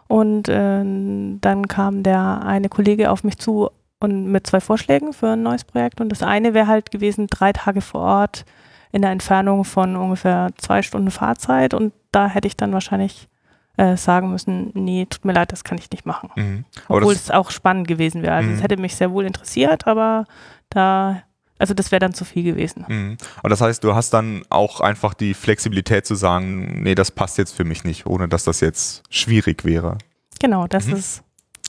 Und 0.08 0.48
äh, 0.48 0.82
dann 0.82 1.68
kam 1.68 2.02
der 2.02 2.42
eine 2.44 2.68
Kollege 2.68 3.12
auf 3.12 3.22
mich 3.22 3.38
zu 3.38 3.70
und 4.00 4.26
mit 4.26 4.44
zwei 4.48 4.60
Vorschlägen 4.60 5.12
für 5.12 5.30
ein 5.30 5.44
neues 5.44 5.62
Projekt. 5.62 6.00
Und 6.00 6.08
das 6.08 6.24
eine 6.24 6.52
wäre 6.52 6.66
halt 6.66 6.90
gewesen, 6.90 7.28
drei 7.28 7.52
Tage 7.52 7.80
vor 7.80 8.00
Ort 8.00 8.44
in 8.90 9.02
der 9.02 9.12
Entfernung 9.12 9.64
von 9.64 9.94
ungefähr 9.94 10.50
zwei 10.56 10.82
Stunden 10.82 11.12
Fahrzeit. 11.12 11.74
Und 11.74 11.92
da 12.10 12.26
hätte 12.26 12.48
ich 12.48 12.56
dann 12.56 12.72
wahrscheinlich 12.72 13.28
äh, 13.76 13.96
sagen 13.96 14.30
müssen, 14.30 14.70
nee, 14.74 15.06
tut 15.08 15.24
mir 15.24 15.32
leid, 15.32 15.52
das 15.52 15.64
kann 15.64 15.78
ich 15.78 15.90
nicht 15.90 16.06
machen. 16.06 16.30
Mhm. 16.36 16.64
Obwohl 16.88 17.14
es 17.14 17.30
auch 17.30 17.50
spannend 17.50 17.88
gewesen 17.88 18.22
wäre. 18.22 18.34
Also 18.34 18.50
es 18.50 18.58
mhm. 18.58 18.62
hätte 18.62 18.76
mich 18.76 18.96
sehr 18.96 19.10
wohl 19.12 19.24
interessiert, 19.24 19.86
aber 19.86 20.26
da, 20.68 21.22
also 21.58 21.72
das 21.72 21.90
wäre 21.90 22.00
dann 22.00 22.12
zu 22.12 22.24
viel 22.24 22.42
gewesen. 22.42 22.84
Mhm. 22.86 23.16
Und 23.42 23.50
das 23.50 23.60
heißt, 23.60 23.82
du 23.82 23.94
hast 23.94 24.10
dann 24.10 24.42
auch 24.50 24.80
einfach 24.80 25.14
die 25.14 25.34
Flexibilität 25.34 26.06
zu 26.06 26.14
sagen, 26.14 26.82
nee, 26.82 26.94
das 26.94 27.10
passt 27.10 27.38
jetzt 27.38 27.56
für 27.56 27.64
mich 27.64 27.84
nicht, 27.84 28.06
ohne 28.06 28.28
dass 28.28 28.44
das 28.44 28.60
jetzt 28.60 29.02
schwierig 29.10 29.64
wäre. 29.64 29.98
Genau, 30.38 30.66
das 30.66 30.86
mhm. 30.86 30.96
ist 30.96 31.22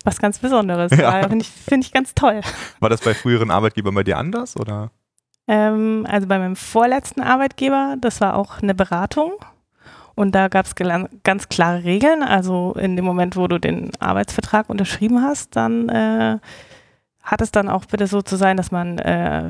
was 0.03 0.19
ganz 0.19 0.39
Besonderes. 0.39 0.91
Ja. 0.97 1.27
Finde 1.27 1.45
ich, 1.45 1.49
find 1.49 1.85
ich 1.85 1.93
ganz 1.93 2.13
toll. 2.13 2.41
War 2.79 2.89
das 2.89 3.01
bei 3.01 3.13
früheren 3.13 3.51
Arbeitgebern 3.51 3.93
bei 3.93 4.03
dir 4.03 4.17
anders 4.17 4.57
oder? 4.57 4.91
Ähm, 5.47 6.05
also 6.09 6.27
bei 6.27 6.39
meinem 6.39 6.55
vorletzten 6.55 7.21
Arbeitgeber, 7.21 7.95
das 7.99 8.21
war 8.21 8.35
auch 8.35 8.61
eine 8.61 8.73
Beratung. 8.73 9.33
Und 10.15 10.35
da 10.35 10.47
gab 10.47 10.65
es 10.65 10.75
ganz 11.23 11.49
klare 11.49 11.83
Regeln. 11.83 12.23
Also 12.23 12.73
in 12.77 12.95
dem 12.95 13.05
Moment, 13.05 13.35
wo 13.35 13.47
du 13.47 13.59
den 13.59 13.91
Arbeitsvertrag 13.99 14.69
unterschrieben 14.69 15.21
hast, 15.21 15.55
dann 15.55 15.89
äh, 15.89 16.37
hat 17.23 17.41
es 17.41 17.51
dann 17.51 17.69
auch 17.69 17.85
bitte 17.85 18.07
so 18.07 18.21
zu 18.21 18.35
sein, 18.35 18.57
dass 18.57 18.71
man 18.71 18.99
äh, 18.99 19.49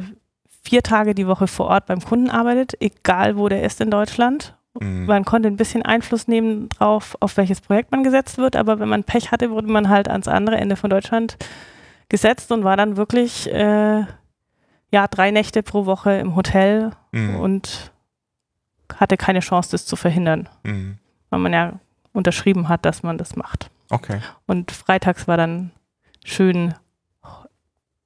vier 0.64 0.84
Tage 0.84 1.14
die 1.14 1.28
Woche 1.28 1.48
vor 1.48 1.68
Ort 1.68 1.88
beim 1.88 2.02
Kunden 2.02 2.30
arbeitet, 2.30 2.74
egal 2.80 3.36
wo 3.36 3.50
der 3.50 3.64
ist 3.64 3.82
in 3.82 3.92
Deutschland. 3.92 4.56
Mhm. 4.80 5.06
Man 5.06 5.26
konnte 5.26 5.48
ein 5.48 5.58
bisschen 5.58 5.84
Einfluss 5.84 6.28
nehmen 6.28 6.70
drauf, 6.70 7.18
auf 7.20 7.38
welches 7.38 7.62
Projekt 7.62 7.92
man 7.92 8.04
gesetzt 8.04 8.38
wird, 8.38 8.56
aber 8.56 8.80
wenn 8.80 8.90
man 8.90 9.04
Pech 9.04 9.32
hatte, 9.32 9.52
wurde 9.52 9.68
man 9.68 9.90
halt 9.90 10.08
ans 10.08 10.28
andere 10.28 10.58
Ende 10.58 10.76
von 10.76 10.90
Deutschland 10.90 11.38
gesetzt 12.10 12.52
und 12.52 12.64
war 12.64 12.78
dann 12.78 12.98
wirklich 12.98 13.52
äh, 13.52 14.06
ja 14.92 15.08
drei 15.10 15.32
Nächte 15.32 15.64
pro 15.64 15.86
Woche 15.86 16.14
im 16.14 16.36
Hotel 16.36 16.92
mhm. 17.12 17.40
und 17.40 17.93
hatte 18.96 19.18
keine 19.18 19.40
Chance, 19.40 19.72
das 19.72 19.86
zu 19.86 19.96
verhindern, 19.96 20.50
mhm. 20.64 20.98
weil 21.30 21.40
man 21.40 21.54
ja 21.54 21.74
unterschrieben 22.14 22.70
hat, 22.70 22.86
dass 22.86 23.04
man 23.04 23.18
das 23.18 23.36
macht. 23.36 23.70
Okay. 23.90 24.20
Und 24.46 24.72
freitags 24.72 25.28
war 25.28 25.38
dann 25.38 25.72
schön 26.24 26.74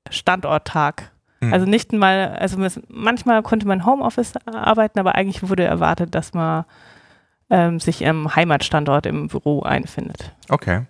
Standorttag. 0.10 1.12
Mhm. 1.40 1.54
Also 1.54 1.66
nicht 1.66 1.94
mal, 1.94 2.36
also 2.40 2.58
manchmal 2.88 3.44
konnte 3.44 3.68
man 3.68 3.86
Homeoffice 3.86 4.34
arbeiten, 4.46 5.00
aber 5.00 5.16
eigentlich 5.16 5.48
wurde 5.48 5.64
erwartet, 5.64 6.16
dass 6.16 6.34
man 6.34 6.66
ähm, 7.50 7.80
sich 7.80 8.02
im 8.02 8.36
Heimatstandort 8.36 9.06
im 9.06 9.28
Büro 9.28 9.62
einfindet. 9.62 10.34
Okay. 10.50 10.86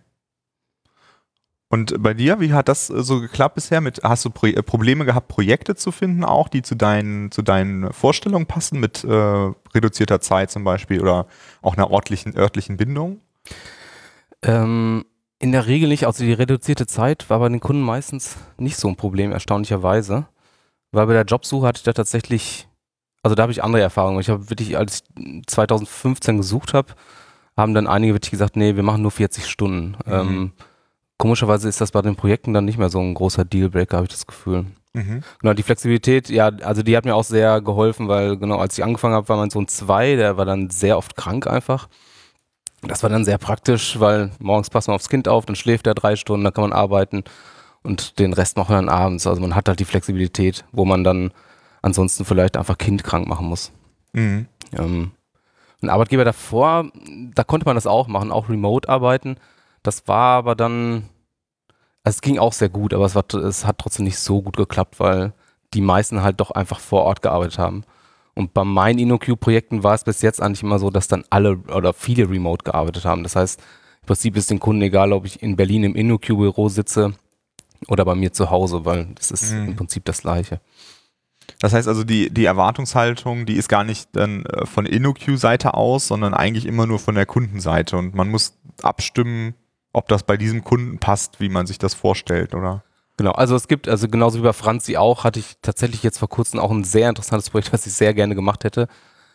Und 1.69 2.01
bei 2.01 2.13
dir, 2.13 2.39
wie 2.39 2.53
hat 2.53 2.69
das 2.69 2.89
äh, 2.89 3.03
so 3.03 3.19
geklappt 3.19 3.55
bisher? 3.55 3.81
Mit, 3.81 4.01
hast 4.03 4.24
du 4.24 4.29
Pro 4.29 4.47
äh, 4.47 4.63
Probleme 4.63 5.05
gehabt, 5.05 5.27
Projekte 5.27 5.75
zu 5.75 5.91
finden, 5.91 6.24
auch 6.24 6.47
die 6.47 6.62
zu 6.62 6.75
deinen, 6.75 7.31
zu 7.31 7.41
deinen 7.41 7.91
Vorstellungen 7.91 8.45
passen, 8.45 8.79
mit 8.79 9.03
äh, 9.03 9.51
reduzierter 9.74 10.21
Zeit 10.21 10.50
zum 10.50 10.63
Beispiel 10.63 11.01
oder 11.01 11.27
auch 11.62 11.75
einer 11.75 11.91
örtlichen, 11.91 12.38
örtlichen 12.38 12.77
Bindung? 12.77 13.19
Ähm, 14.43 15.05
in 15.39 15.51
der 15.51 15.67
Regel 15.67 15.89
nicht. 15.89 16.05
Also 16.05 16.24
die 16.24 16.33
reduzierte 16.33 16.88
Zeit 16.88 17.29
war 17.29 17.39
bei 17.39 17.50
den 17.50 17.59
Kunden 17.59 17.81
meistens 17.81 18.38
nicht 18.57 18.77
so 18.77 18.88
ein 18.88 18.95
Problem, 18.95 19.31
erstaunlicherweise. 19.31 20.27
Weil 20.91 21.07
bei 21.07 21.13
der 21.13 21.25
Jobsuche 21.25 21.67
hatte 21.67 21.79
ich 21.79 21.83
da 21.83 21.91
tatsächlich, 21.91 22.69
also 23.24 23.36
da 23.36 23.43
habe 23.43 23.51
ich 23.51 23.62
andere 23.62 23.81
Erfahrungen. 23.81 24.21
Ich 24.21 24.29
habe 24.29 24.50
wirklich, 24.50 24.77
als 24.77 25.03
ich 25.19 25.43
2015 25.47 26.38
gesucht 26.38 26.74
habe, 26.74 26.93
haben 27.57 27.74
dann 27.74 27.88
einige 27.88 28.13
wirklich 28.13 28.31
gesagt, 28.31 28.55
nee, 28.55 28.77
wir 28.77 28.83
machen 28.83 29.01
nur 29.01 29.12
40 29.12 29.47
Stunden. 29.47 29.97
Mhm. 30.05 30.13
Ähm, 30.13 30.51
Komischerweise 31.17 31.67
ist 31.67 31.81
das 31.81 31.91
bei 31.91 32.01
den 32.01 32.15
Projekten 32.15 32.53
dann 32.53 32.65
nicht 32.65 32.77
mehr 32.77 32.89
so 32.89 33.00
ein 33.00 33.13
großer 33.13 33.43
Dealbreaker, 33.43 33.97
habe 33.97 34.05
ich 34.05 34.13
das 34.13 34.27
Gefühl. 34.27 34.65
Mhm. 34.93 35.24
Genau, 35.39 35.53
die 35.53 35.63
Flexibilität, 35.63 36.29
ja, 36.29 36.47
also 36.47 36.83
die 36.83 36.95
hat 36.95 37.05
mir 37.05 37.15
auch 37.15 37.24
sehr 37.24 37.62
geholfen, 37.62 38.07
weil 38.07 38.38
genau, 38.38 38.57
als 38.57 38.77
ich 38.77 38.83
angefangen 38.83 39.15
habe, 39.15 39.27
war 39.29 39.38
mein 39.38 39.50
Sohn 39.50 39.67
zwei, 39.67 40.15
der 40.15 40.38
war 40.38 40.45
dann 40.45 40.69
sehr 40.69 40.97
oft 40.97 41.15
krank 41.15 41.47
einfach. 41.47 41.88
Das 42.81 43.01
war 43.01 43.09
dann 43.09 43.25
sehr 43.25 43.38
praktisch, 43.38 44.00
weil 44.00 44.31
morgens 44.39 44.69
passt 44.69 44.88
man 44.88 44.95
aufs 44.95 45.09
Kind 45.09 45.27
auf, 45.27 45.45
dann 45.45 45.55
schläft 45.55 45.88
er 45.88 45.95
drei 45.95 46.15
Stunden, 46.15 46.43
dann 46.43 46.53
kann 46.53 46.63
man 46.63 46.74
arbeiten 46.74 47.24
und 47.83 48.19
den 48.19 48.33
Rest 48.33 48.57
machen 48.57 48.69
wir 48.69 48.75
dann 48.75 48.89
abends. 48.89 49.25
Also 49.25 49.41
man 49.41 49.55
hat 49.55 49.67
halt 49.67 49.79
die 49.79 49.86
Flexibilität, 49.86 50.65
wo 50.71 50.86
man 50.86 51.03
dann 51.03 51.31
ansonsten 51.81 52.25
vielleicht 52.25 52.57
einfach 52.57 52.77
Kind 52.77 53.03
krank 53.03 53.27
machen 53.27 53.47
muss. 53.47 53.71
Mhm. 54.13 54.47
Ähm, 54.74 55.12
ein 55.81 55.89
Arbeitgeber 55.89 56.25
davor, 56.25 56.91
da 57.33 57.43
konnte 57.43 57.65
man 57.65 57.75
das 57.75 57.88
auch 57.88 58.07
machen, 58.07 58.31
auch 58.31 58.50
remote 58.50 58.89
arbeiten. 58.89 59.38
Das 59.88 60.06
war 60.06 60.36
aber 60.39 60.53
dann, 60.53 61.08
also 62.03 62.17
es 62.17 62.22
ging 62.22 62.39
auch 62.39 62.51
sehr 62.51 62.67
gut, 62.67 62.94
aber 62.94 63.06
es, 63.06 63.15
war, 63.15 63.24
es 63.36 63.65
hat 63.65 63.77
trotzdem 63.77 64.03
nicht 64.03 64.20
so 64.20 64.41
gut 64.41 64.58
geklappt, 64.58 65.00
weil 65.00 65.32
die 65.74 65.79
meisten 65.79 66.22
halt 66.22 66.41
doch 66.41 66.51
einfach 66.51 66.82
vor 66.82 67.03
Ort 67.03 67.22
gearbeitet 67.22 67.58
haben. 67.58 67.86
Und 68.36 68.53
bei 68.53 68.65
meinen 68.65 69.00
InnoQ-Projekten 69.00 69.86
war 69.86 69.94
es 69.94 70.03
bis 70.03 70.22
jetzt 70.22 70.41
eigentlich 70.41 70.62
immer 70.62 70.77
so, 70.77 70.89
dass 70.89 71.08
dann 71.08 71.24
alle 71.29 71.60
oder 71.74 71.94
viele 71.94 72.29
remote 72.29 72.65
gearbeitet 72.65 73.06
haben. 73.06 73.24
Das 73.24 73.38
heißt, 73.38 73.62
im 74.01 74.08
Prinzip 74.08 74.36
ist 74.36 74.51
den 74.51 74.60
Kunden 74.60 74.82
egal, 74.82 75.13
ob 75.13 75.25
ich 75.25 75.41
in 75.41 75.56
Berlin 75.56 75.86
im 75.86 75.96
InnoQ-Büro 75.96 76.67
sitze 76.67 77.13
oder 77.88 78.03
bei 78.03 78.15
mir 78.15 78.34
zu 78.34 78.50
Hause, 78.50 78.84
weil 78.84 79.08
das 79.15 79.32
ist 79.32 79.53
mhm. 79.53 79.70
im 79.70 79.75
Prinzip 79.77 80.03
das 80.03 80.20
Gleiche. 80.20 80.60
Das 81.60 81.72
heißt 81.72 81.88
also, 81.88 82.03
die, 82.03 82.29
die 82.29 82.44
Erwartungshaltung, 82.44 83.46
die 83.46 83.56
ist 83.56 83.70
gar 83.70 83.86
nicht 83.86 84.10
dann 84.17 84.46
äh, 84.48 84.65
von 84.65 84.86
InnoQ-Seite 84.86 85.75
aus, 85.75 86.10
sondern 86.10 86.34
eigentlich 86.34 86.65
immer 86.65 86.88
nur 86.88 87.00
von 87.00 87.15
der 87.15 87.25
Kundenseite. 87.25 87.96
Und 87.96 88.15
man 88.15 88.27
muss 88.27 88.53
abstimmen, 88.82 89.56
ob 89.98 90.08
das 90.08 90.24
bei 90.24 90.38
diesem 90.38 90.63
Kunden 90.63 91.00
passt, 91.00 91.39
wie 91.39 91.50
man 91.50 91.66
sich 91.66 91.80
das 91.80 91.96
vorstellt, 91.96 92.54
oder? 92.54 92.84
Genau, 93.18 93.32
also 93.32 93.56
es 93.56 93.68
gibt, 93.68 93.89
also 93.89 94.08
genauso 94.08 94.38
wie 94.38 94.44
bei 94.44 94.54
Franzi 94.54 94.96
auch, 94.96 95.24
hatte 95.24 95.39
ich 95.39 95.56
tatsächlich 95.63 96.04
jetzt 96.04 96.20
vor 96.20 96.30
kurzem 96.30 96.60
auch 96.60 96.70
ein 96.70 96.84
sehr 96.84 97.10
interessantes 97.10 97.50
Projekt, 97.50 97.74
was 97.74 97.88
ich 97.88 97.94
sehr 97.94 98.13
gerne 98.13 98.36
gemacht 98.36 98.63
hätte. 98.63 98.88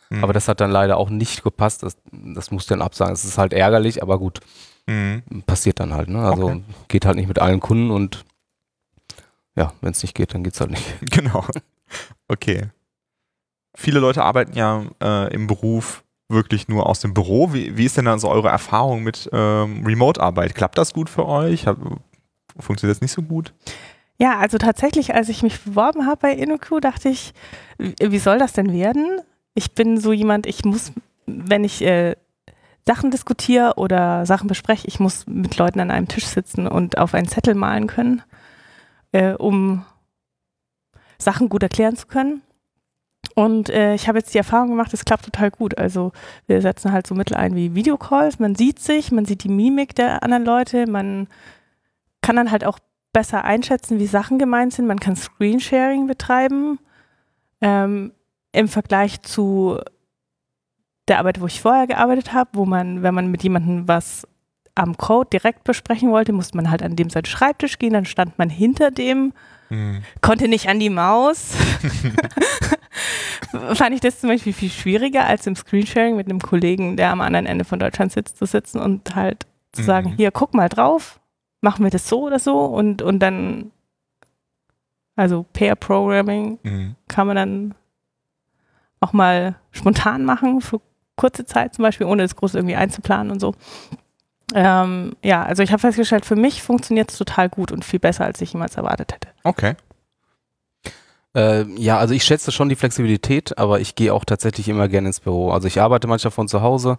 Mhm. 0.08 0.22
Aber 0.22 0.32
das 0.32 0.46
hat 0.46 0.60
dann 0.60 0.70
leider 0.70 0.98
auch 0.98 1.10
nicht 1.10 1.42
gepasst. 1.42 1.82
Das, 1.82 1.96
das 2.12 2.52
muss 2.52 2.62
ich 2.62 2.68
dann 2.68 2.80
absagen. 2.80 3.12
Es 3.12 3.24
ist 3.24 3.38
halt 3.38 3.52
ärgerlich, 3.52 4.02
aber 4.02 4.20
gut. 4.20 4.38
Mhm. 4.86 5.24
Passiert 5.46 5.80
dann 5.80 5.94
halt, 5.94 6.08
ne? 6.08 6.22
Also 6.22 6.44
okay. 6.44 6.62
geht 6.86 7.06
halt 7.06 7.16
nicht 7.16 7.28
mit 7.28 7.40
allen 7.40 7.58
Kunden 7.58 7.90
und 7.90 8.24
ja, 9.56 9.72
wenn 9.80 9.90
es 9.90 10.02
nicht 10.02 10.14
geht, 10.14 10.32
dann 10.32 10.44
geht 10.44 10.54
es 10.54 10.60
halt 10.60 10.70
nicht. 10.70 10.86
Genau. 11.10 11.44
Okay. 12.28 12.70
viele 13.74 13.98
Leute 13.98 14.22
arbeiten 14.22 14.56
ja 14.56 14.84
äh, 15.02 15.34
im 15.34 15.46
Beruf 15.46 16.04
wirklich 16.28 16.68
nur 16.68 16.86
aus 16.86 17.00
dem 17.00 17.14
Büro. 17.14 17.52
Wie, 17.52 17.76
wie 17.76 17.84
ist 17.84 17.96
denn 17.96 18.08
also 18.08 18.28
eure 18.28 18.48
Erfahrung 18.48 19.02
mit 19.02 19.28
ähm, 19.32 19.84
Remote-Arbeit? 19.84 20.54
Klappt 20.54 20.78
das 20.78 20.92
gut 20.92 21.10
für 21.10 21.26
euch? 21.26 21.66
Hab, 21.66 21.78
funktioniert 22.58 22.96
das 22.96 23.02
nicht 23.02 23.12
so 23.12 23.22
gut? 23.22 23.52
Ja, 24.18 24.38
also 24.38 24.58
tatsächlich, 24.58 25.14
als 25.14 25.28
ich 25.28 25.42
mich 25.42 25.60
beworben 25.60 26.06
habe 26.06 26.18
bei 26.20 26.32
InnoQ, 26.32 26.80
dachte 26.80 27.08
ich, 27.08 27.32
wie 27.78 28.18
soll 28.18 28.38
das 28.38 28.52
denn 28.52 28.72
werden? 28.72 29.20
Ich 29.54 29.74
bin 29.74 29.98
so 29.98 30.12
jemand, 30.12 30.46
ich 30.46 30.64
muss, 30.64 30.92
wenn 31.26 31.64
ich 31.64 31.82
äh, 31.82 32.14
Sachen 32.86 33.10
diskutiere 33.10 33.74
oder 33.76 34.26
Sachen 34.26 34.48
bespreche, 34.48 34.86
ich 34.86 35.00
muss 35.00 35.26
mit 35.26 35.56
Leuten 35.56 35.80
an 35.80 35.90
einem 35.90 36.08
Tisch 36.08 36.26
sitzen 36.26 36.66
und 36.66 36.98
auf 36.98 37.14
einen 37.14 37.28
Zettel 37.28 37.54
malen 37.54 37.86
können, 37.86 38.22
äh, 39.12 39.32
um 39.32 39.84
Sachen 41.18 41.48
gut 41.48 41.62
erklären 41.62 41.96
zu 41.96 42.06
können. 42.06 42.42
Und 43.34 43.70
äh, 43.70 43.94
ich 43.94 44.08
habe 44.08 44.18
jetzt 44.18 44.34
die 44.34 44.38
Erfahrung 44.38 44.70
gemacht, 44.70 44.92
es 44.92 45.04
klappt 45.04 45.24
total 45.24 45.50
gut. 45.50 45.78
Also 45.78 46.12
wir 46.46 46.60
setzen 46.60 46.92
halt 46.92 47.06
so 47.06 47.14
Mittel 47.14 47.36
ein 47.36 47.54
wie 47.54 47.74
Videocalls, 47.74 48.38
man 48.38 48.54
sieht 48.54 48.78
sich, 48.78 49.10
man 49.10 49.24
sieht 49.24 49.44
die 49.44 49.48
Mimik 49.48 49.94
der 49.94 50.22
anderen 50.22 50.44
Leute, 50.44 50.86
man 50.86 51.28
kann 52.20 52.36
dann 52.36 52.50
halt 52.50 52.64
auch 52.64 52.78
besser 53.12 53.44
einschätzen, 53.44 53.98
wie 53.98 54.06
Sachen 54.06 54.38
gemeint 54.38 54.72
sind, 54.74 54.86
man 54.86 55.00
kann 55.00 55.16
Screensharing 55.16 56.06
betreiben. 56.06 56.78
Ähm, 57.60 58.12
Im 58.52 58.68
Vergleich 58.68 59.22
zu 59.22 59.78
der 61.08 61.18
Arbeit, 61.18 61.40
wo 61.40 61.46
ich 61.46 61.60
vorher 61.60 61.86
gearbeitet 61.86 62.32
habe, 62.32 62.50
wo 62.54 62.64
man, 62.64 63.02
wenn 63.02 63.14
man 63.14 63.30
mit 63.30 63.42
jemandem 63.42 63.88
was 63.88 64.26
am 64.74 64.96
Code 64.96 65.30
direkt 65.30 65.64
besprechen 65.64 66.10
wollte, 66.10 66.32
musste 66.32 66.56
man 66.56 66.70
halt 66.70 66.82
an 66.82 66.96
dem 66.96 67.10
seinen 67.10 67.26
Schreibtisch 67.26 67.78
gehen, 67.78 67.92
dann 67.92 68.06
stand 68.06 68.38
man 68.38 68.48
hinter 68.48 68.90
dem, 68.90 69.32
mhm. 69.68 70.02
konnte 70.22 70.48
nicht 70.48 70.68
an 70.68 70.78
die 70.80 70.90
Maus. 70.90 71.54
Fand 73.52 73.94
ich 73.94 74.00
das 74.00 74.20
zum 74.20 74.30
Beispiel 74.30 74.52
viel 74.52 74.70
schwieriger, 74.70 75.26
als 75.26 75.46
im 75.46 75.56
Screensharing 75.56 76.16
mit 76.16 76.28
einem 76.28 76.40
Kollegen, 76.40 76.96
der 76.96 77.10
am 77.10 77.20
anderen 77.20 77.46
Ende 77.46 77.64
von 77.64 77.78
Deutschland 77.78 78.12
sitzt, 78.12 78.38
zu 78.38 78.46
sitzen 78.46 78.78
und 78.78 79.14
halt 79.14 79.46
zu 79.72 79.82
sagen, 79.82 80.10
mhm. 80.10 80.16
hier, 80.16 80.30
guck 80.30 80.54
mal 80.54 80.68
drauf, 80.68 81.20
machen 81.60 81.84
wir 81.84 81.90
das 81.90 82.08
so 82.08 82.22
oder 82.22 82.38
so 82.38 82.64
und, 82.64 83.02
und 83.02 83.20
dann, 83.20 83.70
also 85.16 85.46
Pair 85.52 85.76
Programming 85.76 86.58
mhm. 86.62 86.96
kann 87.08 87.26
man 87.26 87.36
dann 87.36 87.74
auch 89.00 89.12
mal 89.12 89.56
spontan 89.70 90.24
machen 90.24 90.60
für 90.60 90.80
kurze 91.16 91.44
Zeit 91.44 91.74
zum 91.74 91.82
Beispiel, 91.82 92.06
ohne 92.06 92.22
das 92.22 92.36
groß 92.36 92.54
irgendwie 92.54 92.76
einzuplanen 92.76 93.32
und 93.32 93.40
so. 93.40 93.54
Ähm, 94.54 95.16
ja, 95.22 95.44
also 95.44 95.62
ich 95.62 95.72
habe 95.72 95.80
festgestellt, 95.80 96.26
für 96.26 96.36
mich 96.36 96.62
funktioniert 96.62 97.10
es 97.10 97.18
total 97.18 97.48
gut 97.48 97.72
und 97.72 97.84
viel 97.84 98.00
besser, 98.00 98.24
als 98.24 98.40
ich 98.40 98.52
jemals 98.52 98.76
erwartet 98.76 99.12
hätte. 99.12 99.28
Okay. 99.44 99.74
Äh, 101.34 101.64
ja, 101.80 101.98
also 101.98 102.14
ich 102.14 102.24
schätze 102.24 102.52
schon 102.52 102.68
die 102.68 102.76
Flexibilität, 102.76 103.56
aber 103.58 103.80
ich 103.80 103.94
gehe 103.94 104.12
auch 104.12 104.24
tatsächlich 104.24 104.68
immer 104.68 104.88
gerne 104.88 105.08
ins 105.08 105.20
Büro. 105.20 105.50
Also 105.50 105.66
ich 105.68 105.80
arbeite 105.80 106.06
manchmal 106.06 106.30
von 106.30 106.48
zu 106.48 106.62
Hause. 106.62 106.98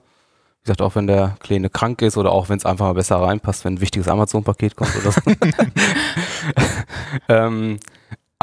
Wie 0.62 0.68
gesagt, 0.68 0.82
auch 0.82 0.96
wenn 0.96 1.08
der 1.08 1.36
Kleine 1.40 1.70
krank 1.70 2.02
ist 2.02 2.18
oder 2.18 2.32
auch 2.32 2.50
wenn 2.50 2.58
es 2.58 2.66
einfach 2.66 2.86
mal 2.86 2.94
besser 2.94 3.18
reinpasst, 3.18 3.66
wenn 3.66 3.76
ein 3.76 3.82
wichtiges 3.82 4.08
Amazon-Paket 4.08 4.76
kommt 4.76 4.96
oder 4.96 5.12
so. 5.12 5.22
ähm, 7.30 7.80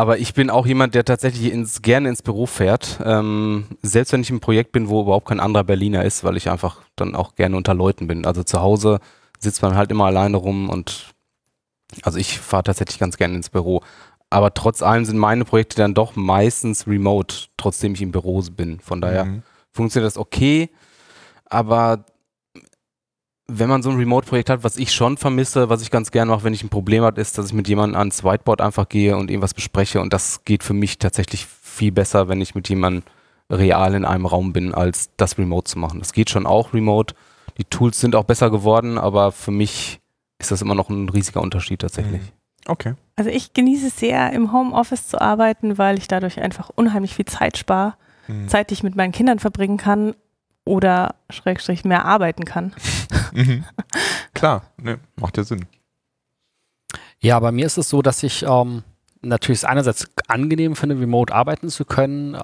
aber 0.00 0.16
ich 0.16 0.32
bin 0.32 0.48
auch 0.48 0.64
jemand, 0.66 0.94
der 0.94 1.04
tatsächlich 1.04 1.52
ins, 1.52 1.82
gerne 1.82 2.08
ins 2.08 2.22
Büro 2.22 2.46
fährt. 2.46 3.00
Ähm, 3.04 3.66
selbst 3.82 4.12
wenn 4.14 4.22
ich 4.22 4.30
im 4.30 4.40
Projekt 4.40 4.72
bin, 4.72 4.88
wo 4.88 5.02
überhaupt 5.02 5.28
kein 5.28 5.40
anderer 5.40 5.64
Berliner 5.64 6.06
ist, 6.06 6.24
weil 6.24 6.38
ich 6.38 6.48
einfach 6.48 6.78
dann 6.96 7.14
auch 7.14 7.34
gerne 7.34 7.54
unter 7.54 7.74
Leuten 7.74 8.06
bin. 8.06 8.24
Also 8.24 8.42
zu 8.42 8.62
Hause 8.62 9.00
sitzt 9.38 9.60
man 9.60 9.74
halt 9.76 9.90
immer 9.90 10.06
alleine 10.06 10.38
rum 10.38 10.70
und 10.70 11.12
also 12.02 12.18
ich 12.18 12.38
fahre 12.38 12.62
tatsächlich 12.62 12.98
ganz 12.98 13.18
gerne 13.18 13.34
ins 13.34 13.50
Büro. 13.50 13.82
Aber 14.30 14.54
trotz 14.54 14.80
allem 14.80 15.04
sind 15.04 15.18
meine 15.18 15.44
Projekte 15.44 15.76
dann 15.76 15.92
doch 15.92 16.14
meistens 16.14 16.86
remote, 16.86 17.48
trotzdem 17.56 17.94
ich 17.94 18.02
im 18.02 18.12
Büro 18.12 18.40
bin. 18.52 18.78
Von 18.78 19.00
daher 19.00 19.24
mhm. 19.24 19.42
funktioniert 19.72 20.06
das 20.06 20.16
okay. 20.16 20.70
Aber 21.46 22.04
wenn 23.48 23.68
man 23.68 23.82
so 23.82 23.90
ein 23.90 23.96
Remote-Projekt 23.96 24.48
hat, 24.50 24.62
was 24.62 24.76
ich 24.76 24.92
schon 24.92 25.16
vermisse, 25.16 25.68
was 25.68 25.82
ich 25.82 25.90
ganz 25.90 26.12
gerne 26.12 26.30
mache, 26.30 26.44
wenn 26.44 26.54
ich 26.54 26.62
ein 26.62 26.68
Problem 26.68 27.02
habe, 27.02 27.20
ist, 27.20 27.36
dass 27.36 27.46
ich 27.46 27.52
mit 27.52 27.66
jemandem 27.66 27.98
ans 27.98 28.22
Whiteboard 28.22 28.60
einfach 28.60 28.88
gehe 28.88 29.16
und 29.16 29.30
irgendwas 29.30 29.54
bespreche. 29.54 30.00
Und 30.00 30.12
das 30.12 30.44
geht 30.44 30.62
für 30.62 30.74
mich 30.74 30.98
tatsächlich 30.98 31.46
viel 31.46 31.90
besser, 31.90 32.28
wenn 32.28 32.40
ich 32.40 32.54
mit 32.54 32.68
jemandem 32.68 33.02
real 33.50 33.94
in 33.94 34.04
einem 34.04 34.26
Raum 34.26 34.52
bin, 34.52 34.72
als 34.72 35.10
das 35.16 35.36
Remote 35.38 35.68
zu 35.68 35.78
machen. 35.78 35.98
Das 35.98 36.12
geht 36.12 36.30
schon 36.30 36.46
auch 36.46 36.72
remote. 36.72 37.14
Die 37.58 37.64
Tools 37.64 38.00
sind 38.00 38.14
auch 38.14 38.24
besser 38.24 38.50
geworden, 38.50 38.96
aber 38.96 39.32
für 39.32 39.50
mich 39.50 40.00
ist 40.38 40.52
das 40.52 40.62
immer 40.62 40.76
noch 40.76 40.88
ein 40.88 41.08
riesiger 41.08 41.40
Unterschied 41.40 41.80
tatsächlich. 41.80 42.22
Mhm. 42.22 42.39
Okay. 42.66 42.94
Also 43.16 43.30
ich 43.30 43.52
genieße 43.52 43.88
es 43.88 43.98
sehr, 43.98 44.32
im 44.32 44.52
Homeoffice 44.52 45.08
zu 45.08 45.20
arbeiten, 45.20 45.78
weil 45.78 45.98
ich 45.98 46.08
dadurch 46.08 46.40
einfach 46.40 46.70
unheimlich 46.74 47.14
viel 47.14 47.26
Zeit 47.26 47.58
spare. 47.58 47.94
Mhm. 48.28 48.48
Zeit, 48.48 48.70
die 48.70 48.74
ich 48.74 48.82
mit 48.82 48.96
meinen 48.96 49.12
Kindern 49.12 49.38
verbringen 49.38 49.76
kann 49.76 50.14
oder 50.64 51.14
Schrägstrich 51.30 51.84
mehr 51.84 52.04
arbeiten 52.04 52.44
kann. 52.44 52.74
mhm. 53.32 53.64
Klar, 54.34 54.62
ne, 54.76 54.98
macht 55.16 55.36
ja 55.36 55.44
Sinn. 55.44 55.66
Ja, 57.18 57.38
bei 57.40 57.52
mir 57.52 57.66
ist 57.66 57.76
es 57.76 57.88
so, 57.88 58.00
dass 58.02 58.22
ich 58.22 58.44
ähm, 58.44 58.82
natürlich 59.20 59.66
einerseits 59.66 60.08
angenehm 60.28 60.76
finde, 60.76 60.98
remote 60.98 61.34
arbeiten 61.34 61.68
zu 61.68 61.84
können. 61.84 62.38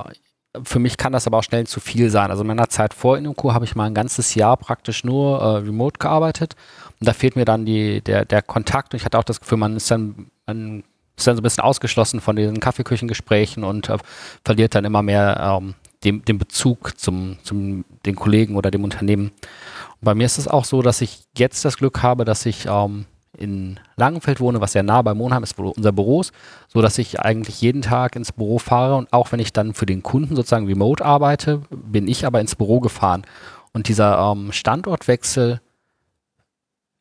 Für 0.62 0.78
mich 0.78 0.96
kann 0.96 1.12
das 1.12 1.26
aber 1.26 1.38
auch 1.38 1.42
schnell 1.42 1.66
zu 1.66 1.80
viel 1.80 2.10
sein. 2.10 2.30
Also 2.30 2.42
in 2.42 2.48
meiner 2.48 2.68
Zeit 2.68 2.94
vor 2.94 3.16
InnoQ 3.16 3.52
habe 3.52 3.64
ich 3.64 3.76
mal 3.76 3.84
ein 3.84 3.94
ganzes 3.94 4.34
Jahr 4.34 4.56
praktisch 4.56 5.04
nur 5.04 5.40
äh, 5.40 5.56
remote 5.58 5.98
gearbeitet. 5.98 6.56
Und 7.00 7.08
da 7.08 7.12
fehlt 7.12 7.36
mir 7.36 7.44
dann 7.44 7.66
die, 7.66 8.00
der, 8.00 8.24
der 8.24 8.42
Kontakt. 8.42 8.92
Und 8.92 8.98
ich 8.98 9.04
hatte 9.04 9.18
auch 9.18 9.24
das 9.24 9.40
Gefühl, 9.40 9.58
man 9.58 9.76
ist 9.76 9.90
dann, 9.90 10.30
man 10.46 10.82
ist 11.16 11.26
dann 11.26 11.36
so 11.36 11.40
ein 11.40 11.42
bisschen 11.42 11.64
ausgeschlossen 11.64 12.20
von 12.20 12.36
diesen 12.36 12.60
Kaffeeküchengesprächen 12.60 13.64
und 13.64 13.88
äh, 13.88 13.98
verliert 14.44 14.74
dann 14.74 14.84
immer 14.84 15.02
mehr 15.02 15.58
ähm, 15.60 15.74
den, 16.04 16.22
den 16.22 16.38
Bezug 16.38 16.98
zum, 16.98 17.38
zum 17.42 17.84
den 18.04 18.16
Kollegen 18.16 18.56
oder 18.56 18.70
dem 18.70 18.84
Unternehmen. 18.84 19.26
Und 19.26 20.04
bei 20.04 20.14
mir 20.14 20.26
ist 20.26 20.38
es 20.38 20.48
auch 20.48 20.64
so, 20.64 20.82
dass 20.82 21.00
ich 21.00 21.24
jetzt 21.36 21.64
das 21.64 21.76
Glück 21.76 22.02
habe, 22.02 22.24
dass 22.24 22.46
ich 22.46 22.66
ähm, 22.66 23.06
in 23.36 23.78
Langenfeld 23.96 24.40
wohne, 24.40 24.60
was 24.60 24.72
sehr 24.72 24.82
nah 24.82 25.02
bei 25.02 25.14
Monheim 25.14 25.42
ist, 25.42 25.58
wo 25.58 25.70
unser 25.70 25.92
Büro 25.92 26.20
ist, 26.20 26.32
so 26.68 26.80
dass 26.80 26.98
ich 26.98 27.20
eigentlich 27.20 27.60
jeden 27.60 27.82
Tag 27.82 28.16
ins 28.16 28.32
Büro 28.32 28.58
fahre 28.58 28.96
und 28.96 29.12
auch 29.12 29.32
wenn 29.32 29.40
ich 29.40 29.52
dann 29.52 29.74
für 29.74 29.86
den 29.86 30.02
Kunden 30.02 30.36
sozusagen 30.36 30.66
remote 30.66 31.04
arbeite, 31.04 31.62
bin 31.70 32.08
ich 32.08 32.26
aber 32.26 32.40
ins 32.40 32.54
Büro 32.54 32.80
gefahren. 32.80 33.24
Und 33.72 33.88
dieser 33.88 34.18
ähm, 34.18 34.52
Standortwechsel 34.52 35.60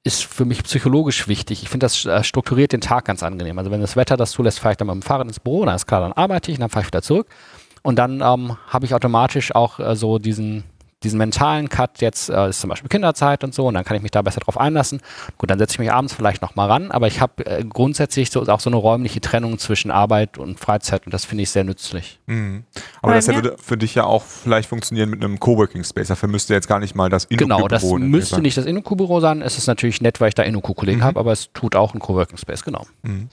ist 0.05 0.23
für 0.23 0.45
mich 0.45 0.63
psychologisch 0.63 1.27
wichtig. 1.27 1.63
Ich 1.63 1.69
finde, 1.69 1.85
das 1.85 2.05
äh, 2.05 2.23
strukturiert 2.23 2.71
den 2.71 2.79
Tag 2.79 3.05
ganz 3.05 3.23
angenehm. 3.23 3.57
Also 3.57 3.71
wenn 3.71 3.81
das 3.81 3.95
Wetter 3.95 4.15
das 4.15 4.31
zulässt, 4.31 4.59
fahre 4.59 4.73
ich 4.73 4.77
dann 4.77 4.87
mit 4.87 4.93
dem 4.93 5.01
Fahrrad 5.01 5.27
ins 5.27 5.39
Büro, 5.39 5.65
dann 5.65 5.75
ist 5.75 5.87
klar, 5.87 6.01
dann 6.01 6.13
arbeite 6.13 6.51
ich 6.51 6.57
und 6.57 6.61
dann 6.61 6.69
fahre 6.69 6.83
ich 6.83 6.87
wieder 6.87 7.01
zurück. 7.01 7.27
Und 7.81 7.97
dann 7.97 8.21
ähm, 8.21 8.55
habe 8.67 8.85
ich 8.85 8.93
automatisch 8.93 9.53
auch 9.53 9.79
äh, 9.79 9.95
so 9.95 10.19
diesen, 10.19 10.63
diesen 11.03 11.17
mentalen 11.17 11.69
Cut, 11.69 12.01
jetzt 12.01 12.29
äh, 12.29 12.49
ist 12.49 12.61
zum 12.61 12.69
Beispiel 12.69 12.89
Kinderzeit 12.89 13.43
und 13.43 13.53
so, 13.53 13.67
und 13.67 13.73
dann 13.75 13.83
kann 13.83 13.95
ich 13.97 14.03
mich 14.03 14.11
da 14.11 14.21
besser 14.21 14.39
drauf 14.39 14.57
einlassen. 14.57 15.01
Gut, 15.37 15.49
dann 15.49 15.59
setze 15.59 15.73
ich 15.73 15.79
mich 15.79 15.91
abends 15.91 16.13
vielleicht 16.13 16.41
nochmal 16.41 16.69
ran, 16.69 16.91
aber 16.91 17.07
ich 17.07 17.21
habe 17.21 17.45
äh, 17.45 17.63
grundsätzlich 17.63 18.31
so, 18.31 18.41
auch 18.47 18.59
so 18.59 18.69
eine 18.69 18.77
räumliche 18.77 19.21
Trennung 19.21 19.59
zwischen 19.59 19.91
Arbeit 19.91 20.37
und 20.37 20.59
Freizeit 20.59 21.05
und 21.05 21.13
das 21.13 21.25
finde 21.25 21.43
ich 21.43 21.51
sehr 21.51 21.63
nützlich. 21.63 22.19
Mhm. 22.25 22.63
Aber 23.01 23.11
Bei 23.11 23.17
das 23.17 23.27
würde 23.27 23.55
für 23.61 23.77
dich 23.77 23.95
ja 23.95 24.05
auch 24.05 24.23
vielleicht 24.23 24.69
funktionieren 24.69 25.09
mit 25.09 25.23
einem 25.23 25.39
Coworking 25.39 25.83
Space. 25.83 26.07
Dafür 26.07 26.29
müsste 26.29 26.53
jetzt 26.53 26.67
gar 26.67 26.79
nicht 26.79 26.95
mal 26.95 27.09
das 27.09 27.25
InnoQ-Büro 27.25 27.57
Genau, 27.57 27.67
das 27.67 27.83
müsste 27.83 28.41
nicht 28.41 28.57
das 28.57 28.65
InnoQ-Büro 28.65 29.19
sein. 29.19 29.41
Es 29.41 29.57
ist 29.57 29.67
natürlich 29.67 30.01
nett, 30.01 30.19
weil 30.21 30.29
ich 30.29 30.35
da 30.35 30.43
InnoQ-Kollegen 30.43 30.99
mhm. 30.99 31.03
habe, 31.03 31.19
aber 31.19 31.31
es 31.31 31.51
tut 31.53 31.75
auch 31.75 31.93
ein 31.93 31.99
Coworking 31.99 32.37
Space, 32.37 32.63
genau. 32.63 32.85
Mhm. 33.03 33.29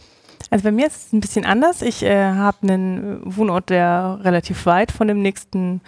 Also 0.53 0.65
bei 0.65 0.73
mir 0.73 0.87
ist 0.87 1.07
es 1.07 1.12
ein 1.15 1.21
bisschen 1.21 1.47
anders. 1.47 1.81
Ich 1.81 2.03
äh, 2.03 2.35
habe 2.35 2.59
einen 2.65 3.23
Wohnort, 3.25 3.71
der 3.71 4.19
relativ 4.23 4.67
weit 4.67 4.93
von 4.93 5.09
dem 5.09 5.23
nächsten 5.23 5.81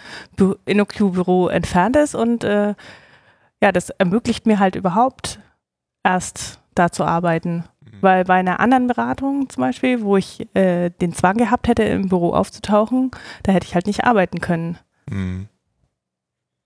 InnoQ-Büro 0.65 1.49
entfernt 1.49 1.95
ist 1.95 2.15
und 2.15 2.43
äh, 2.43 2.73
ja, 3.61 3.71
das 3.71 3.91
ermöglicht 3.91 4.47
mir 4.47 4.57
halt 4.57 4.75
überhaupt 4.75 5.39
erst 6.03 6.59
da 6.73 6.91
zu 6.91 7.03
arbeiten. 7.03 7.65
Mhm. 7.79 8.01
Weil 8.01 8.23
bei 8.25 8.33
einer 8.33 8.59
anderen 8.59 8.87
Beratung 8.87 9.49
zum 9.49 9.61
Beispiel, 9.61 10.01
wo 10.01 10.17
ich 10.17 10.47
äh, 10.55 10.89
den 10.89 11.13
Zwang 11.13 11.37
gehabt 11.37 11.67
hätte, 11.67 11.83
im 11.83 12.09
Büro 12.09 12.33
aufzutauchen, 12.33 13.11
da 13.43 13.51
hätte 13.51 13.67
ich 13.67 13.75
halt 13.75 13.85
nicht 13.85 14.03
arbeiten 14.03 14.39
können. 14.39 14.79
Mhm. 15.07 15.47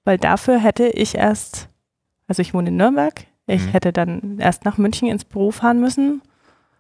Weil 0.06 0.18
dafür 0.18 0.58
hätte 0.58 0.88
ich 0.88 1.16
erst, 1.16 1.68
also 2.30 2.42
ich 2.42 2.54
wohne 2.54 2.70
in 2.70 2.78
Nürnberg, 2.78 3.26
ich 3.46 3.66
mhm. 3.66 3.70
hätte 3.72 3.92
dann 3.92 4.40
erst 4.40 4.64
nach 4.64 4.78
München 4.78 5.10
ins 5.10 5.26
Büro 5.26 5.52
fahren 5.52 5.82
müssen. 5.82 6.22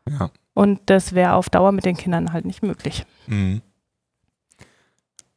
Ja. 0.09 0.31
Und 0.59 0.81
das 0.87 1.13
wäre 1.15 1.35
auf 1.35 1.49
Dauer 1.49 1.71
mit 1.71 1.85
den 1.85 1.95
Kindern 1.95 2.33
halt 2.33 2.43
nicht 2.43 2.63
möglich. 2.63 3.05
Mhm. 3.27 3.61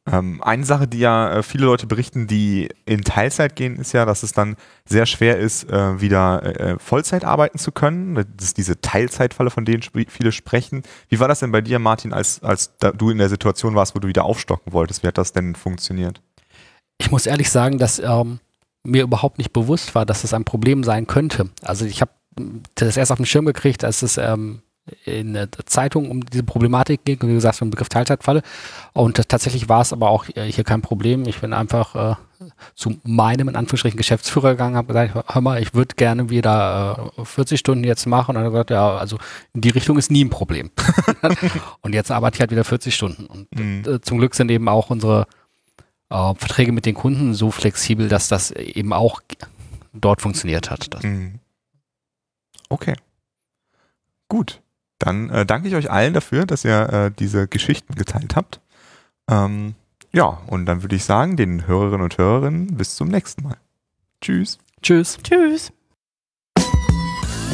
Ähm, 0.05 0.43
eine 0.43 0.65
Sache, 0.65 0.85
die 0.85 0.99
ja 0.99 1.37
äh, 1.37 1.43
viele 1.43 1.63
Leute 1.63 1.87
berichten, 1.87 2.27
die 2.27 2.67
in 2.85 3.03
Teilzeit 3.03 3.55
gehen, 3.55 3.77
ist 3.77 3.93
ja, 3.93 4.03
dass 4.03 4.23
es 4.23 4.33
dann 4.33 4.57
sehr 4.83 5.05
schwer 5.05 5.37
ist, 5.37 5.69
äh, 5.69 6.01
wieder 6.01 6.43
äh, 6.43 6.77
Vollzeit 6.77 7.23
arbeiten 7.23 7.57
zu 7.57 7.71
können. 7.71 8.15
Das 8.15 8.47
ist 8.47 8.57
diese 8.57 8.81
Teilzeitfalle, 8.81 9.49
von 9.49 9.63
denen 9.63 9.79
sp 9.87 10.03
viele 10.09 10.33
sprechen. 10.33 10.83
Wie 11.07 11.21
war 11.21 11.29
das 11.29 11.39
denn 11.39 11.53
bei 11.53 11.61
dir, 11.61 11.79
Martin, 11.79 12.11
als, 12.11 12.43
als 12.43 12.75
du 12.97 13.09
in 13.09 13.17
der 13.17 13.29
Situation 13.29 13.75
warst, 13.75 13.95
wo 13.95 13.99
du 13.99 14.09
wieder 14.09 14.25
aufstocken 14.25 14.73
wolltest? 14.73 15.03
Wie 15.03 15.07
hat 15.07 15.17
das 15.17 15.31
denn 15.31 15.55
funktioniert? 15.55 16.21
Ich 16.97 17.11
muss 17.11 17.27
ehrlich 17.27 17.49
sagen, 17.49 17.77
dass 17.77 17.99
ähm, 17.99 18.41
mir 18.83 19.03
überhaupt 19.03 19.37
nicht 19.37 19.53
bewusst 19.53 19.95
war, 19.95 20.05
dass 20.05 20.17
es 20.17 20.31
das 20.31 20.33
ein 20.33 20.43
Problem 20.43 20.83
sein 20.83 21.07
könnte. 21.07 21.49
Also 21.61 21.85
ich 21.85 22.01
habe 22.01 22.11
das 22.75 22.97
erst 22.97 23.13
auf 23.13 23.19
den 23.19 23.25
Schirm 23.25 23.45
gekriegt, 23.45 23.85
als 23.85 24.01
es 24.01 24.17
ähm, 24.17 24.63
in 25.05 25.33
der 25.33 25.49
Zeitung 25.65 26.11
um 26.11 26.25
diese 26.25 26.43
Problematik 26.43 27.05
ging, 27.05 27.17
wie 27.21 27.33
gesagt, 27.33 27.61
den 27.61 27.69
Begriff 27.69 27.87
Teilzeitfalle. 27.89 28.41
Und 28.91 29.15
tatsächlich 29.29 29.69
war 29.69 29.81
es 29.81 29.93
aber 29.93 30.09
auch 30.09 30.25
äh, 30.35 30.51
hier 30.51 30.63
kein 30.65 30.81
Problem. 30.81 31.25
Ich 31.25 31.39
bin 31.39 31.53
einfach 31.53 31.95
äh, 31.95 32.15
zu 32.75 32.97
meinem, 33.03 33.47
in 33.47 33.55
Anführungsstrichen, 33.55 33.97
Geschäftsführer 33.97 34.51
gegangen, 34.51 34.75
habe 34.75 34.87
gesagt, 34.87 35.33
hör 35.33 35.41
mal, 35.41 35.61
ich 35.61 35.73
würde 35.73 35.95
gerne 35.95 36.29
wieder 36.29 37.13
äh, 37.17 37.23
40 37.23 37.59
Stunden 37.59 37.85
jetzt 37.85 38.05
machen. 38.07 38.35
Und 38.35 38.41
er 38.41 38.45
hat 38.45 38.51
gesagt, 38.51 38.69
ja, 38.71 38.97
also 38.97 39.17
in 39.53 39.61
die 39.61 39.69
Richtung 39.69 39.97
ist 39.97 40.11
nie 40.11 40.25
ein 40.25 40.29
Problem. 40.29 40.69
und 41.81 41.93
jetzt 41.93 42.11
arbeite 42.11 42.35
ich 42.35 42.41
halt 42.41 42.51
wieder 42.51 42.65
40 42.65 42.93
Stunden. 42.93 43.25
Und 43.27 43.47
Mhm. 43.57 43.83
äh, 43.87 44.01
zum 44.01 44.17
Glück 44.17 44.35
sind 44.35 44.51
eben 44.51 44.67
auch 44.67 44.89
unsere 44.89 45.27
äh, 46.09 46.33
Verträge 46.35 46.73
mit 46.73 46.85
den 46.85 46.95
Kunden 46.95 47.33
so 47.33 47.51
flexibel, 47.51 48.09
dass 48.09 48.27
das 48.27 48.51
eben 48.51 48.91
auch 48.91 49.21
dort 49.93 50.21
funktioniert 50.21 50.69
hat. 50.69 50.89
Mhm. 51.03 51.39
Okay. 52.67 52.95
Gut. 54.27 54.59
Dann 54.99 55.29
äh, 55.29 55.45
danke 55.45 55.67
ich 55.67 55.75
euch 55.75 55.91
allen 55.91 56.13
dafür, 56.13 56.45
dass 56.45 56.65
ihr 56.65 56.89
äh, 56.91 57.11
diese 57.11 57.47
Geschichten 57.47 57.95
geteilt 57.95 58.35
habt. 58.35 58.61
Ähm, 59.29 59.75
ja, 60.11 60.41
und 60.47 60.65
dann 60.65 60.83
würde 60.83 60.95
ich 60.95 61.03
sagen, 61.03 61.37
den 61.37 61.67
Hörerinnen 61.67 62.03
und 62.03 62.17
Hörerinnen 62.17 62.77
bis 62.77 62.95
zum 62.95 63.07
nächsten 63.07 63.43
Mal. 63.43 63.57
Tschüss. 64.21 64.59
Tschüss. 64.81 65.17
Tschüss. 65.23 65.71